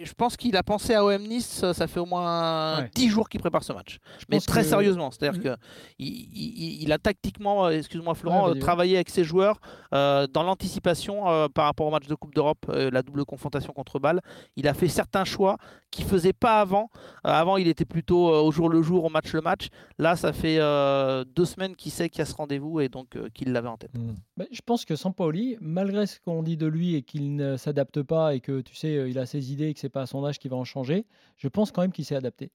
Je 0.05 0.13
pense 0.15 0.37
qu'il 0.37 0.57
a 0.57 0.63
pensé 0.63 0.95
à 0.95 1.05
OM 1.05 1.23
Nice, 1.23 1.65
ça 1.73 1.87
fait 1.87 2.01
au 2.01 2.07
moins 2.07 2.81
Ouais. 2.81 2.91
10 2.95 3.09
jours 3.09 3.29
qu'il 3.29 3.41
prépare 3.41 3.63
ce 3.65 3.73
match. 3.73 3.99
Je 4.19 4.25
Mais 4.29 4.41
très 4.41 4.63
que- 4.63 4.69
sérieusement, 4.69 5.11
c'est-à-dire 5.11 5.41
le- 5.43 5.51
que 5.57 5.57
il, 5.99 6.09
il- 6.09 6.83
il 6.83 6.93
a 6.93 6.99
tactiquement, 6.99 7.67
euh, 7.67 7.71
excuse-moi 7.71 8.15
Florent, 8.15 8.49
Ouais, 8.51 8.57
euh, 8.57 8.61
travaillé 8.61 8.97
avec 8.97 9.11
ses 9.11 9.25
joueurs 9.25 9.61
euh, 9.95 10.27
dans 10.27 10.43
l'anticipation 10.43 11.29
euh, 11.29 11.49
par 11.49 11.65
rapport 11.67 11.87
au 11.87 11.91
match 11.91 12.07
de 12.07 12.15
Coupe 12.15 12.35
d'Europe, 12.35 12.67
euh, 12.69 12.91
la 12.91 13.03
double 13.03 13.25
confrontation 13.25 13.73
contre 13.73 13.99
Bâle. 13.99 14.21
Il 14.57 14.67
a 14.69 14.75
fait 14.75 14.89
certains 14.89 15.25
choix 15.25 15.57
qu'il 15.91 16.05
faisait 16.05 16.33
pas 16.33 16.61
avant. 16.61 16.91
Euh, 17.27 17.31
avant, 17.31 17.57
il 17.57 17.69
était 17.69 17.85
plutôt 17.85 18.29
euh, 18.29 18.41
au 18.41 18.51
jour 18.51 18.69
le 18.69 18.83
jour, 18.83 19.05
au 19.05 19.09
match 19.09 19.33
le 19.33 19.41
match. 19.41 19.69
Là, 19.99 20.17
ça 20.17 20.33
fait 20.33 20.59
euh, 20.59 21.25
deux 21.25 21.45
semaines 21.45 21.77
qu'il 21.77 21.93
sait 21.93 22.09
qu'il 22.11 22.19
y 22.19 22.23
a 22.23 22.27
ce 22.27 22.35
rendez-vous 22.35 22.81
et 22.81 22.89
donc 22.89 23.17
euh, 23.17 23.29
qu'il 23.33 23.53
l'avait 23.53 23.69
en 23.69 23.77
tête. 23.77 23.93
Bah, 24.37 24.45
je 24.51 24.61
pense 24.65 24.85
que 24.85 24.97
Sampaoli, 24.97 25.57
malgré 25.61 26.07
ce 26.07 26.19
qu'on 26.21 26.43
dit 26.43 26.57
de 26.57 26.67
lui 26.67 26.95
et 26.97 27.03
qu'il 27.03 27.37
ne 27.37 27.57
s'adapte 27.57 28.03
pas 28.03 28.35
et 28.35 28.41
que 28.41 28.61
tu 28.61 28.75
sais, 28.75 29.09
il 29.09 29.19
a 29.19 29.27
ses 29.27 29.53
idées 29.53 29.69
et 29.69 29.75
que 29.75 29.81
c'est 29.87 29.91
pas 29.91 30.03
à 30.03 30.07
son 30.07 30.25
âge 30.25 30.39
qui 30.41 30.49
va 30.49 30.57
en 30.57 30.65
changer, 30.65 31.07
je 31.37 31.47
pense 31.49 31.71
quand 31.71 31.83
même 31.83 31.93
qu'il 31.93 32.05
s'est 32.05 32.17
adapté 32.17 32.51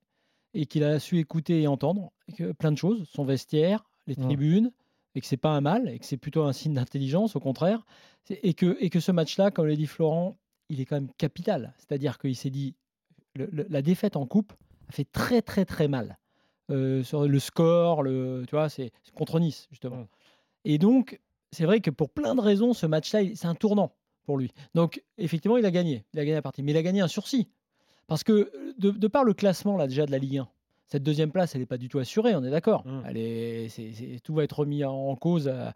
et 0.54 0.66
qu'il 0.66 0.84
a 0.84 1.00
su 1.00 1.18
écouter 1.18 1.62
et 1.62 1.68
entendre 1.68 2.12
que 2.38 2.52
plein 2.52 2.72
de 2.74 2.78
choses, 2.78 3.08
son 3.10 3.24
vestiaire, 3.24 3.86
les 4.08 4.16
tribunes, 4.26 4.72
et 5.16 5.22
que 5.22 5.28
c'est 5.28 5.38
pas 5.38 5.52
un 5.52 5.62
mal 5.62 5.88
et 5.90 5.98
que 6.00 6.06
c'est 6.06 6.18
plutôt 6.18 6.44
un 6.44 6.52
signe 6.54 6.74
d'intelligence 6.74 7.36
au 7.38 7.40
contraire, 7.40 7.86
et 8.30 8.54
que, 8.54 8.76
et 8.82 8.90
que 8.90 9.00
ce 9.00 9.12
match-là, 9.14 9.50
comme 9.52 9.68
l'a 9.68 9.76
dit 9.78 9.88
Florent, 9.88 10.38
il 10.70 10.80
est 10.82 10.86
quand 10.86 10.96
même 10.96 11.12
capital. 11.18 11.74
C'est-à-dire 11.78 12.18
qu'il 12.18 12.36
s'est 12.36 12.50
dit, 12.50 12.76
le- 13.36 13.50
le- 13.52 13.66
la 13.70 13.82
défaite 13.82 14.16
en 14.18 14.26
coupe 14.26 14.52
a 14.90 14.92
fait 14.92 15.08
très 15.10 15.42
très 15.42 15.64
très 15.66 15.88
mal. 15.88 16.18
Euh, 16.70 17.02
sur 17.04 17.26
le 17.28 17.40
score, 17.40 18.04
le, 18.04 18.44
tu 18.48 18.56
vois, 18.56 18.68
c'est 18.70 18.92
contre 19.16 19.40
Nice 19.40 19.68
justement. 19.72 20.08
Et 20.66 20.78
donc, 20.78 21.20
c'est 21.52 21.66
vrai 21.66 21.80
que 21.82 21.90
pour 21.92 22.10
plein 22.10 22.36
de 22.36 22.42
raisons, 22.42 22.74
ce 22.74 22.86
match-là, 22.86 23.22
c'est 23.36 23.48
un 23.48 23.56
tournant 23.56 23.92
pour 24.32 24.38
lui. 24.38 24.52
Donc, 24.76 25.04
effectivement, 25.18 25.58
il 25.58 25.66
a 25.66 25.72
gagné. 25.72 26.06
Il 26.14 26.20
a 26.20 26.24
gagné 26.24 26.36
la 26.36 26.42
partie. 26.42 26.64
Mais 26.64 26.72
il 26.72 26.78
a 26.78 26.82
gagné 26.84 27.02
un 27.02 27.10
sursis. 27.10 27.50
Parce 28.08 28.24
que, 28.24 28.32
euh, 28.32 28.74
de, 28.80 28.92
de 28.92 29.08
par 29.08 29.26
le 29.26 29.34
classement, 29.34 29.76
là, 29.76 29.88
déjà, 29.88 30.06
de 30.06 30.12
la 30.12 30.18
Ligue 30.20 30.38
1, 30.38 30.48
cette 30.88 31.04
deuxième 31.04 31.32
place, 31.32 31.54
elle 31.54 31.60
n'est 31.62 31.66
pas 31.68 31.78
du 31.78 31.90
tout 31.90 32.00
assurée, 32.00 32.34
on 32.34 32.44
est 32.46 32.50
d'accord. 32.50 32.86
Mm. 32.88 33.04
Elle 33.08 33.18
est- 33.18 33.70
c'est- 33.70 33.92
c'est- 33.94 34.20
tout 34.24 34.34
va 34.34 34.44
être 34.46 34.60
remis 34.60 34.86
en, 34.86 35.16
cause 35.18 35.50
euh, 35.50 35.70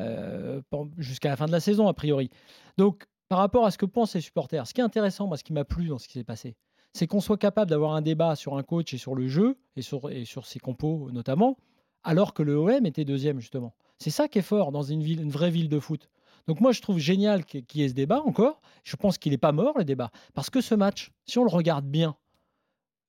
euh, 0.00 0.60
jusqu'à 0.98 1.30
la 1.30 1.36
fin 1.36 1.46
de 1.46 1.52
la 1.52 1.60
saison, 1.60 1.88
a 1.88 1.94
priori. 1.94 2.28
Donc, 2.76 3.06
par 3.30 3.38
rapport 3.38 3.64
à 3.64 3.70
ce 3.70 3.78
que 3.78 3.86
pensent 3.86 4.14
les 4.14 4.20
supporters, 4.20 4.66
ce 4.66 4.74
qui 4.74 4.80
est 4.82 4.84
intéressant, 4.84 5.26
moi, 5.26 5.38
ce 5.38 5.44
qui 5.44 5.54
m'a 5.54 5.64
plu 5.64 5.86
dans 5.88 5.98
ce 5.98 6.06
qui 6.06 6.14
s'est 6.14 6.24
passé, 6.24 6.54
c'est 6.92 7.06
qu'on 7.06 7.20
soit 7.20 7.38
capable 7.38 7.70
d'avoir 7.70 7.92
un 7.94 8.02
débat 8.02 8.36
sur 8.36 8.56
un 8.58 8.62
coach 8.62 8.92
et 8.92 8.98
sur 8.98 9.14
le 9.14 9.26
jeu, 9.26 9.56
et 9.76 9.82
sur, 9.82 10.10
et 10.10 10.26
sur 10.26 10.44
ses 10.46 10.58
compos 10.58 11.10
notamment, 11.10 11.56
alors 12.04 12.34
que 12.34 12.42
le 12.42 12.56
OM 12.58 12.84
était 12.84 13.04
deuxième, 13.06 13.40
justement. 13.40 13.74
C'est 13.98 14.10
ça 14.10 14.28
qui 14.28 14.38
est 14.38 14.42
fort 14.42 14.72
dans 14.72 14.82
une, 14.82 15.02
ville, 15.02 15.20
une 15.22 15.30
vraie 15.30 15.50
ville 15.50 15.68
de 15.68 15.78
foot. 15.78 16.10
Donc 16.48 16.60
moi, 16.60 16.72
je 16.72 16.80
trouve 16.80 16.98
génial 16.98 17.44
qu'il 17.44 17.64
y 17.80 17.84
ait 17.84 17.88
ce 17.88 17.94
débat 17.94 18.20
encore. 18.22 18.60
Je 18.84 18.96
pense 18.96 19.18
qu'il 19.18 19.32
n'est 19.32 19.38
pas 19.38 19.52
mort, 19.52 19.78
le 19.78 19.84
débat. 19.84 20.10
Parce 20.34 20.50
que 20.50 20.60
ce 20.60 20.74
match, 20.74 21.10
si 21.26 21.38
on 21.38 21.44
le 21.44 21.50
regarde 21.50 21.84
bien, 21.86 22.16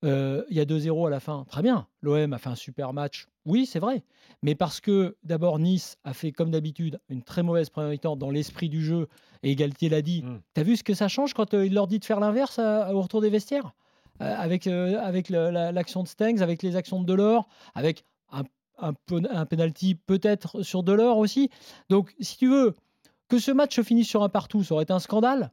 euh, 0.03 0.43
il 0.49 0.57
y 0.57 0.59
a 0.59 0.65
2-0 0.65 1.07
à 1.07 1.09
la 1.09 1.19
fin. 1.21 1.45
Très 1.49 1.61
bien. 1.61 1.87
L'OM 2.01 2.33
a 2.33 2.37
fait 2.37 2.49
un 2.49 2.55
super 2.55 2.91
match. 2.91 3.27
Oui, 3.45 3.65
c'est 3.65 3.79
vrai. 3.79 4.03
Mais 4.41 4.53
parce 4.53 4.81
que 4.81 5.15
d'abord, 5.23 5.59
Nice 5.59 5.97
a 6.03 6.13
fait, 6.13 6.31
comme 6.33 6.51
d'habitude, 6.51 6.99
une 7.09 7.23
très 7.23 7.41
mauvaise 7.41 7.69
première 7.69 7.89
mi-temps 7.89 8.17
dans 8.17 8.29
l'esprit 8.29 8.67
du 8.69 8.83
jeu. 8.83 9.07
Et 9.43 9.51
Égalité 9.51 9.87
l'a 9.89 10.01
dit. 10.01 10.23
Mm. 10.23 10.41
T'as 10.53 10.63
vu 10.63 10.75
ce 10.75 10.83
que 10.83 10.93
ça 10.93 11.07
change 11.07 11.33
quand 11.33 11.53
euh, 11.53 11.65
il 11.65 11.73
leur 11.73 11.87
dit 11.87 11.99
de 11.99 12.05
faire 12.05 12.19
l'inverse 12.19 12.59
à- 12.59 12.93
au 12.93 13.01
retour 13.01 13.21
des 13.21 13.29
vestiaires? 13.29 13.71
Euh, 14.21 14.35
Avec, 14.37 14.67
euh, 14.67 14.99
avec 15.01 15.29
la- 15.29 15.71
l'action 15.71 16.03
de 16.03 16.07
Stengs, 16.07 16.41
avec 16.41 16.63
les 16.63 16.75
actions 16.75 17.01
de 17.01 17.05
Delors, 17.05 17.47
avec 17.73 18.03
un, 18.31 18.43
un, 18.79 18.93
un 19.31 19.45
penalty 19.45 19.95
peut-être 19.95 20.63
sur 20.63 20.83
Delors 20.83 21.17
aussi. 21.17 21.49
Donc, 21.89 22.13
si 22.19 22.37
tu 22.37 22.47
veux, 22.49 22.73
que 23.33 23.39
ce 23.39 23.51
match 23.51 23.75
se 23.75 23.81
finisse 23.83 24.07
sur 24.07 24.21
un 24.23 24.29
partout, 24.29 24.63
ça 24.63 24.75
aurait 24.75 24.83
été 24.83 24.93
un 24.93 24.99
scandale? 24.99 25.51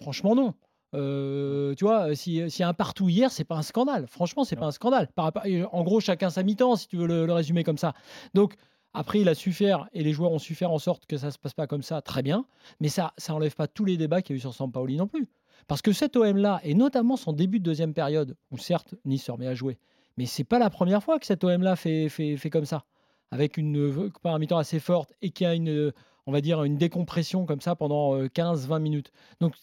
Franchement, 0.00 0.34
non. 0.34 0.54
Euh, 0.94 1.74
tu 1.76 1.84
vois, 1.84 2.14
si- 2.16 2.50
s'il 2.50 2.60
y 2.60 2.62
a 2.64 2.68
un 2.68 2.74
partout 2.74 3.08
hier, 3.08 3.30
c'est 3.30 3.44
pas 3.44 3.54
un 3.56 3.62
scandale. 3.62 4.06
Franchement, 4.08 4.42
c'est 4.44 4.56
pas 4.56 4.66
un 4.66 4.70
scandale. 4.72 5.08
Par 5.14 5.32
en 5.72 5.82
gros, 5.84 6.00
chacun 6.00 6.30
sa 6.30 6.42
mi-temps, 6.42 6.74
si 6.76 6.88
tu 6.88 6.96
veux 6.96 7.06
le, 7.06 7.26
le 7.26 7.32
résumer 7.32 7.62
comme 7.62 7.78
ça. 7.78 7.94
Donc, 8.34 8.54
après, 8.94 9.20
il 9.20 9.28
a 9.28 9.34
su 9.34 9.52
faire, 9.52 9.88
et 9.92 10.02
les 10.02 10.12
joueurs 10.12 10.32
ont 10.32 10.38
su 10.40 10.54
faire 10.56 10.72
en 10.72 10.78
sorte 10.78 11.06
que 11.06 11.16
ça 11.16 11.30
se 11.30 11.38
passe 11.38 11.54
pas 11.54 11.66
comme 11.68 11.82
ça, 11.82 12.02
très 12.02 12.22
bien. 12.22 12.46
Mais 12.80 12.88
ça, 12.88 13.12
ça 13.16 13.32
enlève 13.34 13.54
pas 13.54 13.66
tous 13.68 13.84
les 13.84 13.96
débats 13.96 14.22
qu'il 14.22 14.34
y 14.34 14.36
a 14.36 14.38
eu 14.38 14.40
sur 14.40 14.54
Sampaoli 14.54 14.96
non 14.96 15.06
plus. 15.06 15.28
Parce 15.68 15.82
que 15.82 15.92
cet 15.92 16.16
OM-là, 16.16 16.60
et 16.64 16.74
notamment 16.74 17.16
son 17.16 17.32
début 17.32 17.58
de 17.60 17.64
deuxième 17.64 17.94
période, 17.94 18.36
où 18.50 18.58
certes, 18.58 18.94
Nice 19.04 19.22
se 19.24 19.30
remet 19.32 19.46
à 19.46 19.54
jouer, 19.54 19.78
mais 20.16 20.26
c'est 20.26 20.44
pas 20.44 20.58
la 20.58 20.68
première 20.70 21.02
fois 21.02 21.20
que 21.20 21.26
cet 21.26 21.44
OM-là 21.44 21.76
fait, 21.76 22.08
fait, 22.08 22.36
fait 22.36 22.50
comme 22.50 22.66
ça. 22.66 22.84
Avec 23.30 23.56
une 23.56 23.78
euh, 23.78 24.10
première 24.22 24.38
mi-temps 24.38 24.58
assez 24.58 24.78
forte 24.78 25.12
et 25.22 25.30
qui 25.30 25.44
a 25.44 25.54
une, 25.54 25.68
euh, 25.70 25.92
on 26.26 26.32
va 26.32 26.40
dire, 26.40 26.62
une 26.64 26.76
décompression 26.78 27.44
comme 27.46 27.60
ça 27.60 27.76
pendant 27.76 28.14
euh, 28.16 28.26
15-20 28.28 28.80
minutes. 28.80 29.10
Donc, 29.40 29.54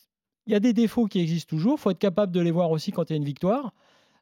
il 0.47 0.53
y 0.53 0.55
a 0.55 0.59
des 0.59 0.73
défauts 0.73 1.05
qui 1.05 1.19
existent 1.19 1.49
toujours. 1.49 1.75
Il 1.77 1.81
faut 1.81 1.91
être 1.91 1.99
capable 1.99 2.31
de 2.31 2.39
les 2.41 2.51
voir 2.51 2.71
aussi 2.71 2.91
quand 2.91 3.09
il 3.09 3.13
y 3.13 3.15
a 3.15 3.17
une 3.17 3.23
victoire. 3.25 3.73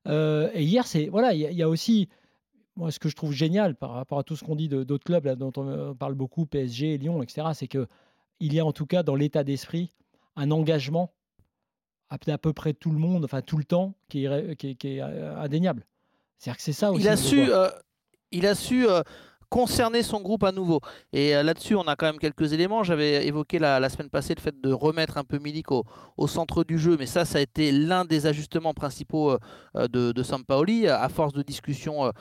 Euh, 0.08 0.50
et 0.54 0.64
hier, 0.64 0.86
c'est 0.88 1.08
voilà, 1.08 1.34
il 1.34 1.40
y, 1.42 1.46
a- 1.46 1.52
il 1.52 1.58
y 1.58 1.64
a 1.64 1.70
aussi 1.70 2.08
moi 2.76 2.92
ce 2.92 3.00
que 3.00 3.10
je 3.10 3.16
trouve 3.16 3.34
génial 3.34 3.76
par 3.76 3.92
rapport 3.92 4.20
à 4.20 4.24
tout 4.24 4.36
ce 4.38 4.44
qu'on 4.46 4.56
dit 4.56 4.70
d'autres 4.70 5.04
clubs 5.04 5.26
là, 5.26 5.36
dont 5.36 5.52
on 5.58 5.68
euh, 5.68 5.94
parle 5.94 6.14
beaucoup, 6.16 6.46
PSG, 6.46 6.98
Lyon, 6.98 7.22
etc. 7.22 7.48
C'est 7.54 7.68
que 7.68 7.88
il 8.40 8.54
y 8.54 8.60
a 8.60 8.66
en 8.66 8.72
tout 8.72 8.86
cas 8.86 9.04
dans 9.04 9.16
l'état 9.16 9.44
d'esprit 9.44 9.92
un 10.38 10.52
engagement 10.52 11.12
à, 12.10 12.18
à 12.28 12.38
peu 12.38 12.54
près 12.54 12.74
tout 12.74 12.92
le 12.92 12.98
monde, 12.98 13.26
enfin 13.26 13.42
tout 13.42 13.58
le 13.58 13.66
temps, 13.66 13.94
qui 14.08 14.26
est, 14.26 14.56
qui 14.56 14.70
est- 14.70 14.76
qui 14.76 14.88
est, 14.96 15.02
euh, 15.02 15.38
indéniable. 15.38 15.86
C'est-à-dire 16.38 16.58
que 16.58 16.64
c'est 16.64 16.74
ça 16.74 16.92
aussi. 16.94 17.02
il 17.04 17.10
a 17.10 17.18
su, 17.18 17.52
euh, 17.52 17.68
il 18.32 18.46
a 18.46 18.56
su 18.56 18.88
euh, 18.88 19.02
concerner 19.50 20.04
son 20.04 20.22
groupe 20.22 20.44
à 20.44 20.52
nouveau. 20.52 20.80
Et 21.14 21.36
euh, 21.36 21.44
là-dessus, 21.44 21.76
on 21.76 21.88
a 21.88 21.96
quand 21.96 22.06
même 22.06 22.20
quelques 22.20 22.54
éléments. 22.54 22.84
J'avais 22.84 23.28
évoqué 23.28 23.60
la, 23.60 23.90
semaine 23.90 24.10
passée 24.10 24.36
le 24.36 24.42
fait 24.42 24.60
de 24.62 24.72
remettre 24.72 25.18
un 25.18 25.24
peu 25.24 25.40
Milik 25.40 25.72
au, 25.72 25.84
centre 26.28 26.64
du 26.64 26.78
jeu, 26.78 26.96
mais 26.98 27.06
ça, 27.06 27.26
ça 27.26 27.40
a 27.40 27.42
été 27.42 27.72
l'un 27.72 28.06
des 28.06 28.28
ajustements 28.28 28.74
principaux 28.74 29.32
euh, 29.76 29.88
de, 29.88 30.12
de 30.12 30.24
Sampaoli, 30.24 30.88
à 30.88 31.10
force 31.10 31.34
de 31.34 31.42
discussion 31.42 32.06
euh, 32.06 32.12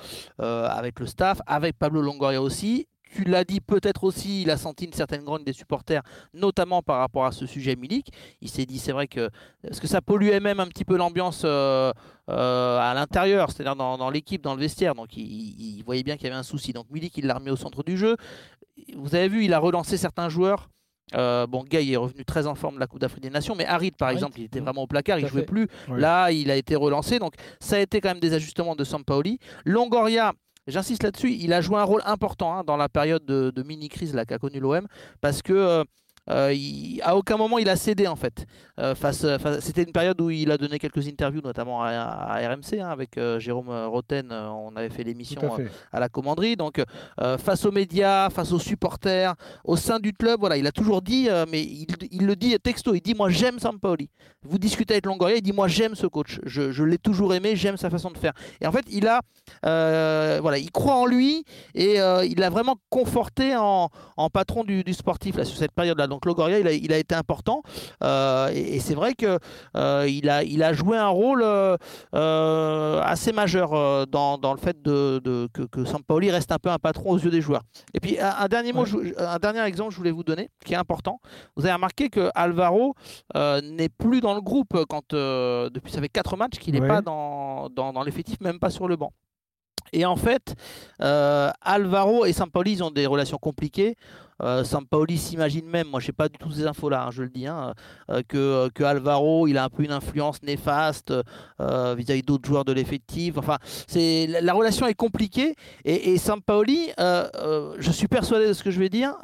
euh, 0.40 0.66
avec 0.68 1.00
le 1.00 1.06
staff, 1.06 1.40
avec 1.46 1.78
Pablo 1.78 2.00
Longoria 2.00 2.42
aussi. 2.42 2.86
Tu 3.14 3.24
l'as 3.24 3.44
dit 3.44 3.60
peut-être 3.60 4.04
aussi, 4.04 4.42
il 4.42 4.50
a 4.50 4.56
senti 4.56 4.84
une 4.84 4.92
certaine 4.92 5.22
grogne 5.22 5.44
des 5.44 5.52
supporters, 5.52 6.02
notamment 6.34 6.82
par 6.82 6.98
rapport 6.98 7.24
à 7.24 7.32
ce 7.32 7.46
sujet 7.46 7.76
Milik. 7.76 8.10
Il 8.40 8.48
s'est 8.48 8.66
dit, 8.66 8.78
c'est 8.78 8.92
vrai 8.92 9.06
que 9.06 9.30
parce 9.62 9.80
que 9.80 9.86
ça 9.86 10.00
polluait 10.00 10.40
même 10.40 10.60
un 10.60 10.66
petit 10.66 10.84
peu 10.84 10.96
l'ambiance 10.96 11.42
euh, 11.44 11.92
euh, 12.28 12.78
à 12.78 12.94
l'intérieur, 12.94 13.50
c'est-à-dire 13.50 13.76
dans, 13.76 13.96
dans 13.98 14.10
l'équipe, 14.10 14.42
dans 14.42 14.54
le 14.54 14.60
vestiaire. 14.60 14.94
Donc 14.94 15.16
il, 15.16 15.22
il 15.78 15.82
voyait 15.84 16.02
bien 16.02 16.16
qu'il 16.16 16.24
y 16.24 16.30
avait 16.30 16.38
un 16.38 16.42
souci. 16.42 16.72
Donc 16.72 16.86
Milik, 16.90 17.16
il 17.16 17.26
l'a 17.26 17.34
remis 17.34 17.50
au 17.50 17.56
centre 17.56 17.82
du 17.82 17.96
jeu. 17.96 18.16
Vous 18.96 19.14
avez 19.14 19.28
vu, 19.28 19.44
il 19.44 19.54
a 19.54 19.58
relancé 19.58 19.96
certains 19.96 20.28
joueurs. 20.28 20.68
Euh, 21.14 21.46
bon, 21.46 21.64
Gay 21.64 21.90
est 21.90 21.96
revenu 21.96 22.24
très 22.24 22.46
en 22.46 22.54
forme 22.54 22.74
de 22.74 22.80
la 22.80 22.86
Coupe 22.86 23.00
d'Afrique 23.00 23.22
des 23.22 23.30
Nations, 23.30 23.54
mais 23.54 23.64
Harit, 23.64 23.92
par 23.92 24.08
Harit, 24.08 24.16
exemple, 24.16 24.38
il 24.40 24.44
était 24.44 24.60
mmh. 24.60 24.64
vraiment 24.64 24.82
au 24.82 24.86
placard, 24.86 25.18
il 25.18 25.26
jouait 25.26 25.40
fait. 25.40 25.46
plus. 25.46 25.68
Là, 25.88 26.30
il 26.30 26.50
a 26.50 26.56
été 26.56 26.76
relancé. 26.76 27.18
Donc 27.18 27.34
ça 27.60 27.76
a 27.76 27.78
été 27.78 28.00
quand 28.00 28.10
même 28.10 28.20
des 28.20 28.34
ajustements 28.34 28.76
de 28.76 28.84
Sampaoli. 28.84 29.38
Longoria, 29.64 30.34
j'insiste 30.68 31.02
là-dessus, 31.02 31.32
il 31.32 31.52
a 31.52 31.60
joué 31.60 31.78
un 31.78 31.84
rôle 31.84 32.02
important 32.04 32.54
hein, 32.54 32.64
dans 32.64 32.76
la 32.76 32.88
période 32.88 33.24
de, 33.24 33.62
mini-crise 33.62 34.16
qu'a 34.26 34.38
connue 34.38 34.60
l'OM, 34.60 34.86
parce 35.20 35.42
que 35.42 35.84
euh, 36.30 36.48
euh, 36.48 36.52
il- 36.52 37.00
à 37.02 37.16
aucun 37.16 37.36
moment 37.36 37.58
il 37.58 37.68
a 37.68 37.76
cédé 37.76 38.06
en 38.06 38.16
fait. 38.16 38.46
Euh, 38.78 38.94
face, 38.94 39.26
face- 39.38 39.60
C'était 39.60 39.82
une 39.82 39.92
période 39.92 40.20
où 40.20 40.30
il 40.30 40.50
a 40.52 40.56
donné 40.56 40.78
quelques 40.78 41.06
interviews, 41.08 41.40
notamment 41.42 41.82
à, 41.82 41.88
à 41.90 42.38
RMC, 42.48 42.80
hein, 42.80 42.88
avec 42.90 43.18
euh, 43.18 43.40
Jérôme 43.40 43.68
Roten. 43.70 44.28
euh, 44.30 44.48
on 44.50 44.76
avait 44.76 44.88
fait 44.90 45.02
l'émission 45.02 45.40
à 45.92 45.96
euh, 45.96 46.00
la 46.00 46.08
commanderie. 46.08 46.54
Donc, 46.54 46.80
euh, 47.20 47.38
face 47.38 47.64
aux 47.64 47.72
médias, 47.72 48.30
face 48.30 48.52
aux 48.52 48.58
supporters, 48.60 49.34
au 49.64 49.76
sein 49.76 49.98
du 49.98 50.12
club, 50.12 50.38
voilà, 50.40 50.56
il 50.56 50.66
a 50.66 50.70
toujours 50.72 51.02
dit, 51.02 51.28
euh, 51.28 51.44
mais 51.50 51.62
il, 51.62 51.86
il 52.12 52.24
le 52.26 52.36
dit 52.36 52.56
texto, 52.60 52.94
il 52.94 53.00
dit 53.00 53.14
Moi 53.14 53.30
j'aime 53.30 53.58
Sampaoli. 53.58 54.08
Vous 54.42 54.58
discutez 54.58 54.94
avec 54.94 55.06
Longoria, 55.06 55.36
il 55.36 55.42
dit 55.42 55.52
Moi 55.52 55.66
j'aime 55.66 55.96
ce 55.96 56.06
coach. 56.06 56.38
Je, 56.44 56.70
je 56.70 56.84
l'ai 56.84 56.98
toujours 56.98 57.34
aimé, 57.34 57.56
j'aime 57.56 57.76
sa 57.76 57.90
façon 57.90 58.10
de 58.12 58.18
faire. 58.18 58.32
Et 58.60 58.66
en 58.66 58.72
fait, 58.72 58.84
il 58.90 59.08
a, 59.08 59.20
euh, 59.66 60.38
voilà, 60.40 60.58
il 60.58 60.70
croit 60.70 60.94
en 60.96 61.06
lui 61.06 61.44
et 61.74 62.00
euh, 62.00 62.24
il 62.24 62.38
l'a 62.38 62.50
vraiment 62.50 62.76
conforté 62.90 63.56
en, 63.56 63.88
en 64.16 64.30
patron 64.30 64.64
du, 64.64 64.84
du 64.84 64.94
sportif 64.94 65.36
là, 65.36 65.44
sur 65.44 65.56
cette 65.58 65.72
période-là. 65.72 66.06
Donc, 66.06 66.17
Longoria, 66.26 66.58
il 66.58 66.66
a, 66.66 66.72
il 66.72 66.92
a 66.92 66.98
été 66.98 67.14
important. 67.14 67.62
Euh, 68.02 68.48
et 68.52 68.76
et 68.76 68.80
c'est 68.80 68.94
vrai 68.94 69.14
que 69.14 69.38
euh, 69.76 70.06
il, 70.08 70.28
a, 70.30 70.42
il 70.44 70.62
a 70.62 70.72
joué 70.72 70.96
un 70.96 71.08
rôle 71.08 71.42
euh, 71.44 73.00
assez 73.02 73.32
majeur 73.32 74.06
dans, 74.06 74.38
dans 74.38 74.52
le 74.52 74.58
fait 74.58 74.80
de, 74.82 75.20
de- 75.24 75.48
que, 75.52 75.62
que 75.62 75.84
Sampaoli 75.84 76.30
reste 76.30 76.52
un 76.52 76.58
peu 76.58 76.70
un 76.70 76.78
patron 76.78 77.10
aux 77.10 77.18
yeux 77.18 77.30
des 77.30 77.40
joueurs. 77.40 77.62
Et 77.94 78.00
puis 78.00 78.18
un, 78.18 78.34
un 78.38 78.48
dernier 78.48 78.72
mot, 78.72 78.82
Ouais. 78.84 78.86
je- 79.16 79.22
un 79.22 79.38
dernier 79.38 79.60
exemple, 79.64 79.88
que 79.90 79.94
je 79.94 79.98
voulais 79.98 80.10
vous 80.10 80.24
donner, 80.24 80.48
qui 80.64 80.74
est 80.74 80.76
important. 80.76 81.20
Vous 81.56 81.64
avez 81.64 81.74
remarqué 81.74 82.08
que 82.08 82.30
Alvaro 82.34 82.94
n'est 83.34 83.88
plus 83.88 84.20
dans 84.20 84.34
le 84.34 84.40
groupe 84.40 84.84
quand 84.88 85.14
depuis 85.14 85.92
ça 85.92 86.00
fait 86.00 86.08
quatre 86.08 86.36
matchs 86.36 86.58
qu'il 86.58 86.74
n'est 86.74 86.80
Ouais. 86.80 86.88
pas 86.88 87.02
dans, 87.02 87.68
dans, 87.70 87.92
dans 87.92 88.02
l'effectif, 88.02 88.40
même 88.40 88.58
pas 88.60 88.70
sur 88.70 88.86
le 88.88 88.96
banc. 88.96 89.12
Et 89.92 90.04
en 90.04 90.16
fait, 90.16 90.54
euh, 91.02 91.50
Alvaro 91.62 92.24
et 92.24 92.32
Sampaoli, 92.32 92.72
ils 92.72 92.84
ont 92.84 92.90
des 92.90 93.06
relations 93.06 93.38
compliquées. 93.38 93.96
Euh, 94.40 94.62
s'imagine 95.16 95.66
même, 95.66 95.88
moi 95.88 95.98
je 95.98 96.06
n'ai 96.06 96.12
pas 96.12 96.28
du 96.28 96.38
tout 96.38 96.52
ces 96.52 96.64
infos-là, 96.64 97.06
hein, 97.06 97.10
je 97.10 97.24
le 97.24 97.28
dis, 97.28 97.48
hein, 97.48 97.74
euh, 98.08 98.22
que, 98.28 98.68
que 98.68 98.84
Alvaro, 98.84 99.48
il 99.48 99.58
a 99.58 99.64
un 99.64 99.68
peu 99.68 99.82
une 99.82 99.90
influence 99.90 100.40
néfaste 100.44 101.12
euh, 101.60 101.94
vis-à-vis 101.98 102.22
d'autres 102.22 102.46
joueurs 102.48 102.64
de 102.64 102.72
l'effectif. 102.72 103.36
Enfin, 103.36 103.58
c'est 103.88 104.28
la, 104.28 104.40
la 104.40 104.52
relation 104.52 104.86
est 104.86 104.94
compliquée. 104.94 105.56
Et, 105.84 106.12
et 106.12 106.18
euh, 107.00 107.28
euh, 107.34 107.74
je 107.80 107.90
suis 107.90 108.06
persuadé 108.06 108.46
de 108.46 108.52
ce 108.52 108.62
que 108.62 108.70
je 108.70 108.78
vais 108.78 108.88
dire, 108.88 109.14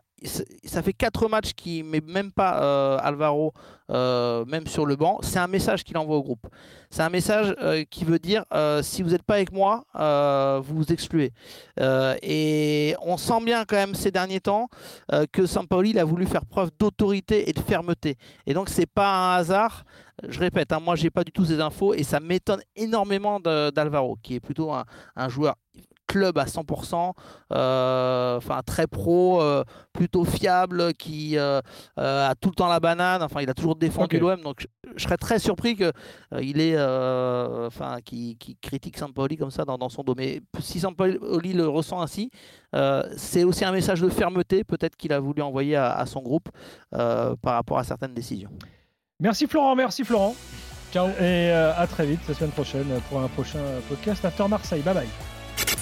ça 0.64 0.82
fait 0.82 0.92
quatre 0.92 1.28
matchs 1.28 1.52
qu'il 1.52 1.84
met 1.84 2.00
même 2.00 2.32
pas 2.32 2.62
euh, 2.62 2.98
Alvaro, 3.00 3.52
euh, 3.90 4.44
même 4.46 4.66
sur 4.66 4.86
le 4.86 4.96
banc. 4.96 5.18
C'est 5.22 5.38
un 5.38 5.46
message 5.46 5.84
qu'il 5.84 5.96
envoie 5.98 6.16
au 6.16 6.22
groupe. 6.22 6.46
C'est 6.90 7.02
un 7.02 7.10
message 7.10 7.54
euh, 7.60 7.84
qui 7.90 8.04
veut 8.04 8.18
dire 8.18 8.44
si 8.82 9.02
vous 9.02 9.10
n'êtes 9.10 9.22
pas 9.22 9.34
avec 9.34 9.52
moi, 9.52 9.84
vous 10.62 10.76
vous 10.76 10.92
excluez. 10.92 11.32
et 11.80 12.94
on 13.02 13.16
sent 13.16 13.44
bien 13.44 13.64
quand 13.64 13.76
même 13.76 13.94
ces 13.94 14.10
derniers 14.10 14.40
temps 14.40 14.68
que 15.32 15.46
Sampaoli 15.46 15.98
a 15.98 16.04
voulu 16.04 16.26
faire 16.26 16.44
preuve 16.46 16.70
d'autorité 16.78 17.48
et 17.48 17.52
de 17.52 17.60
fermeté. 17.60 18.16
Et 18.46 18.54
donc 18.54 18.68
c'est 18.68 18.86
pas 18.86 19.08
un 19.08 19.36
hasard. 19.36 19.84
Je 20.28 20.38
répète, 20.38 20.72
hein, 20.72 20.80
moi 20.80 20.94
j'ai 20.94 21.10
pas 21.10 21.24
du 21.24 21.32
tout 21.32 21.44
ces 21.44 21.60
infos 21.60 21.94
et 21.94 22.04
ça 22.04 22.20
m'étonne 22.20 22.60
énormément 22.76 23.40
d'Alvaro, 23.40 24.16
qui 24.22 24.36
est 24.36 24.40
plutôt 24.40 24.72
un 24.72 25.28
joueur 25.28 25.56
club 26.14 26.38
à 26.38 26.44
100%, 26.44 27.12
euh, 27.52 28.36
enfin 28.36 28.60
très 28.64 28.86
pro, 28.86 29.42
euh, 29.42 29.64
plutôt 29.92 30.24
fiable, 30.24 30.94
qui 30.94 31.36
euh, 31.36 31.60
a 31.96 32.34
tout 32.36 32.50
le 32.50 32.54
temps 32.54 32.68
la 32.68 32.78
banane. 32.78 33.20
Enfin, 33.22 33.40
il 33.40 33.50
a 33.50 33.54
toujours 33.54 33.74
défendu 33.74 34.20
l'OM, 34.20 34.40
donc 34.40 34.64
je, 34.96 35.02
serais 35.02 35.16
très 35.16 35.40
surpris 35.40 35.74
que 35.74 35.90
il 36.40 36.60
est, 36.60 36.78
enfin, 37.66 37.96
qui, 38.04 38.38
critique 38.62 38.96
Sampoli 38.96 39.36
comme 39.36 39.50
ça 39.50 39.64
dans, 39.64 39.88
son 39.88 40.04
dos. 40.04 40.14
Mais 40.16 40.40
si 40.60 40.78
Sampoli 40.78 41.52
le 41.52 41.66
ressent 41.66 42.00
ainsi, 42.00 42.30
c'est 43.16 43.42
aussi 43.42 43.64
un 43.64 43.72
message 43.72 44.00
de 44.00 44.08
fermeté, 44.08 44.62
peut-être 44.62 44.94
qu'il 44.96 45.12
a 45.12 45.18
voulu 45.18 45.42
envoyer 45.42 45.74
à, 45.74 46.06
son 46.06 46.22
groupe 46.22 46.48
par 46.90 47.54
rapport 47.54 47.78
à 47.78 47.84
certaines 47.84 48.14
décisions. 48.14 48.50
Merci 49.18 49.48
Florent, 49.48 49.74
merci 49.74 50.04
Florent. 50.04 50.36
Ciao. 50.92 51.08
Et 51.20 51.50
à 51.50 51.86
très 51.88 52.06
vite 52.06 52.20
la 52.28 52.34
semaine 52.34 52.52
prochaine 52.52 52.86
pour 53.08 53.20
un 53.20 53.28
prochain 53.28 53.64
podcast 53.88 54.24
After 54.24 54.46
Marseille. 54.46 54.82
Bye 54.82 54.94
bye. 54.94 55.33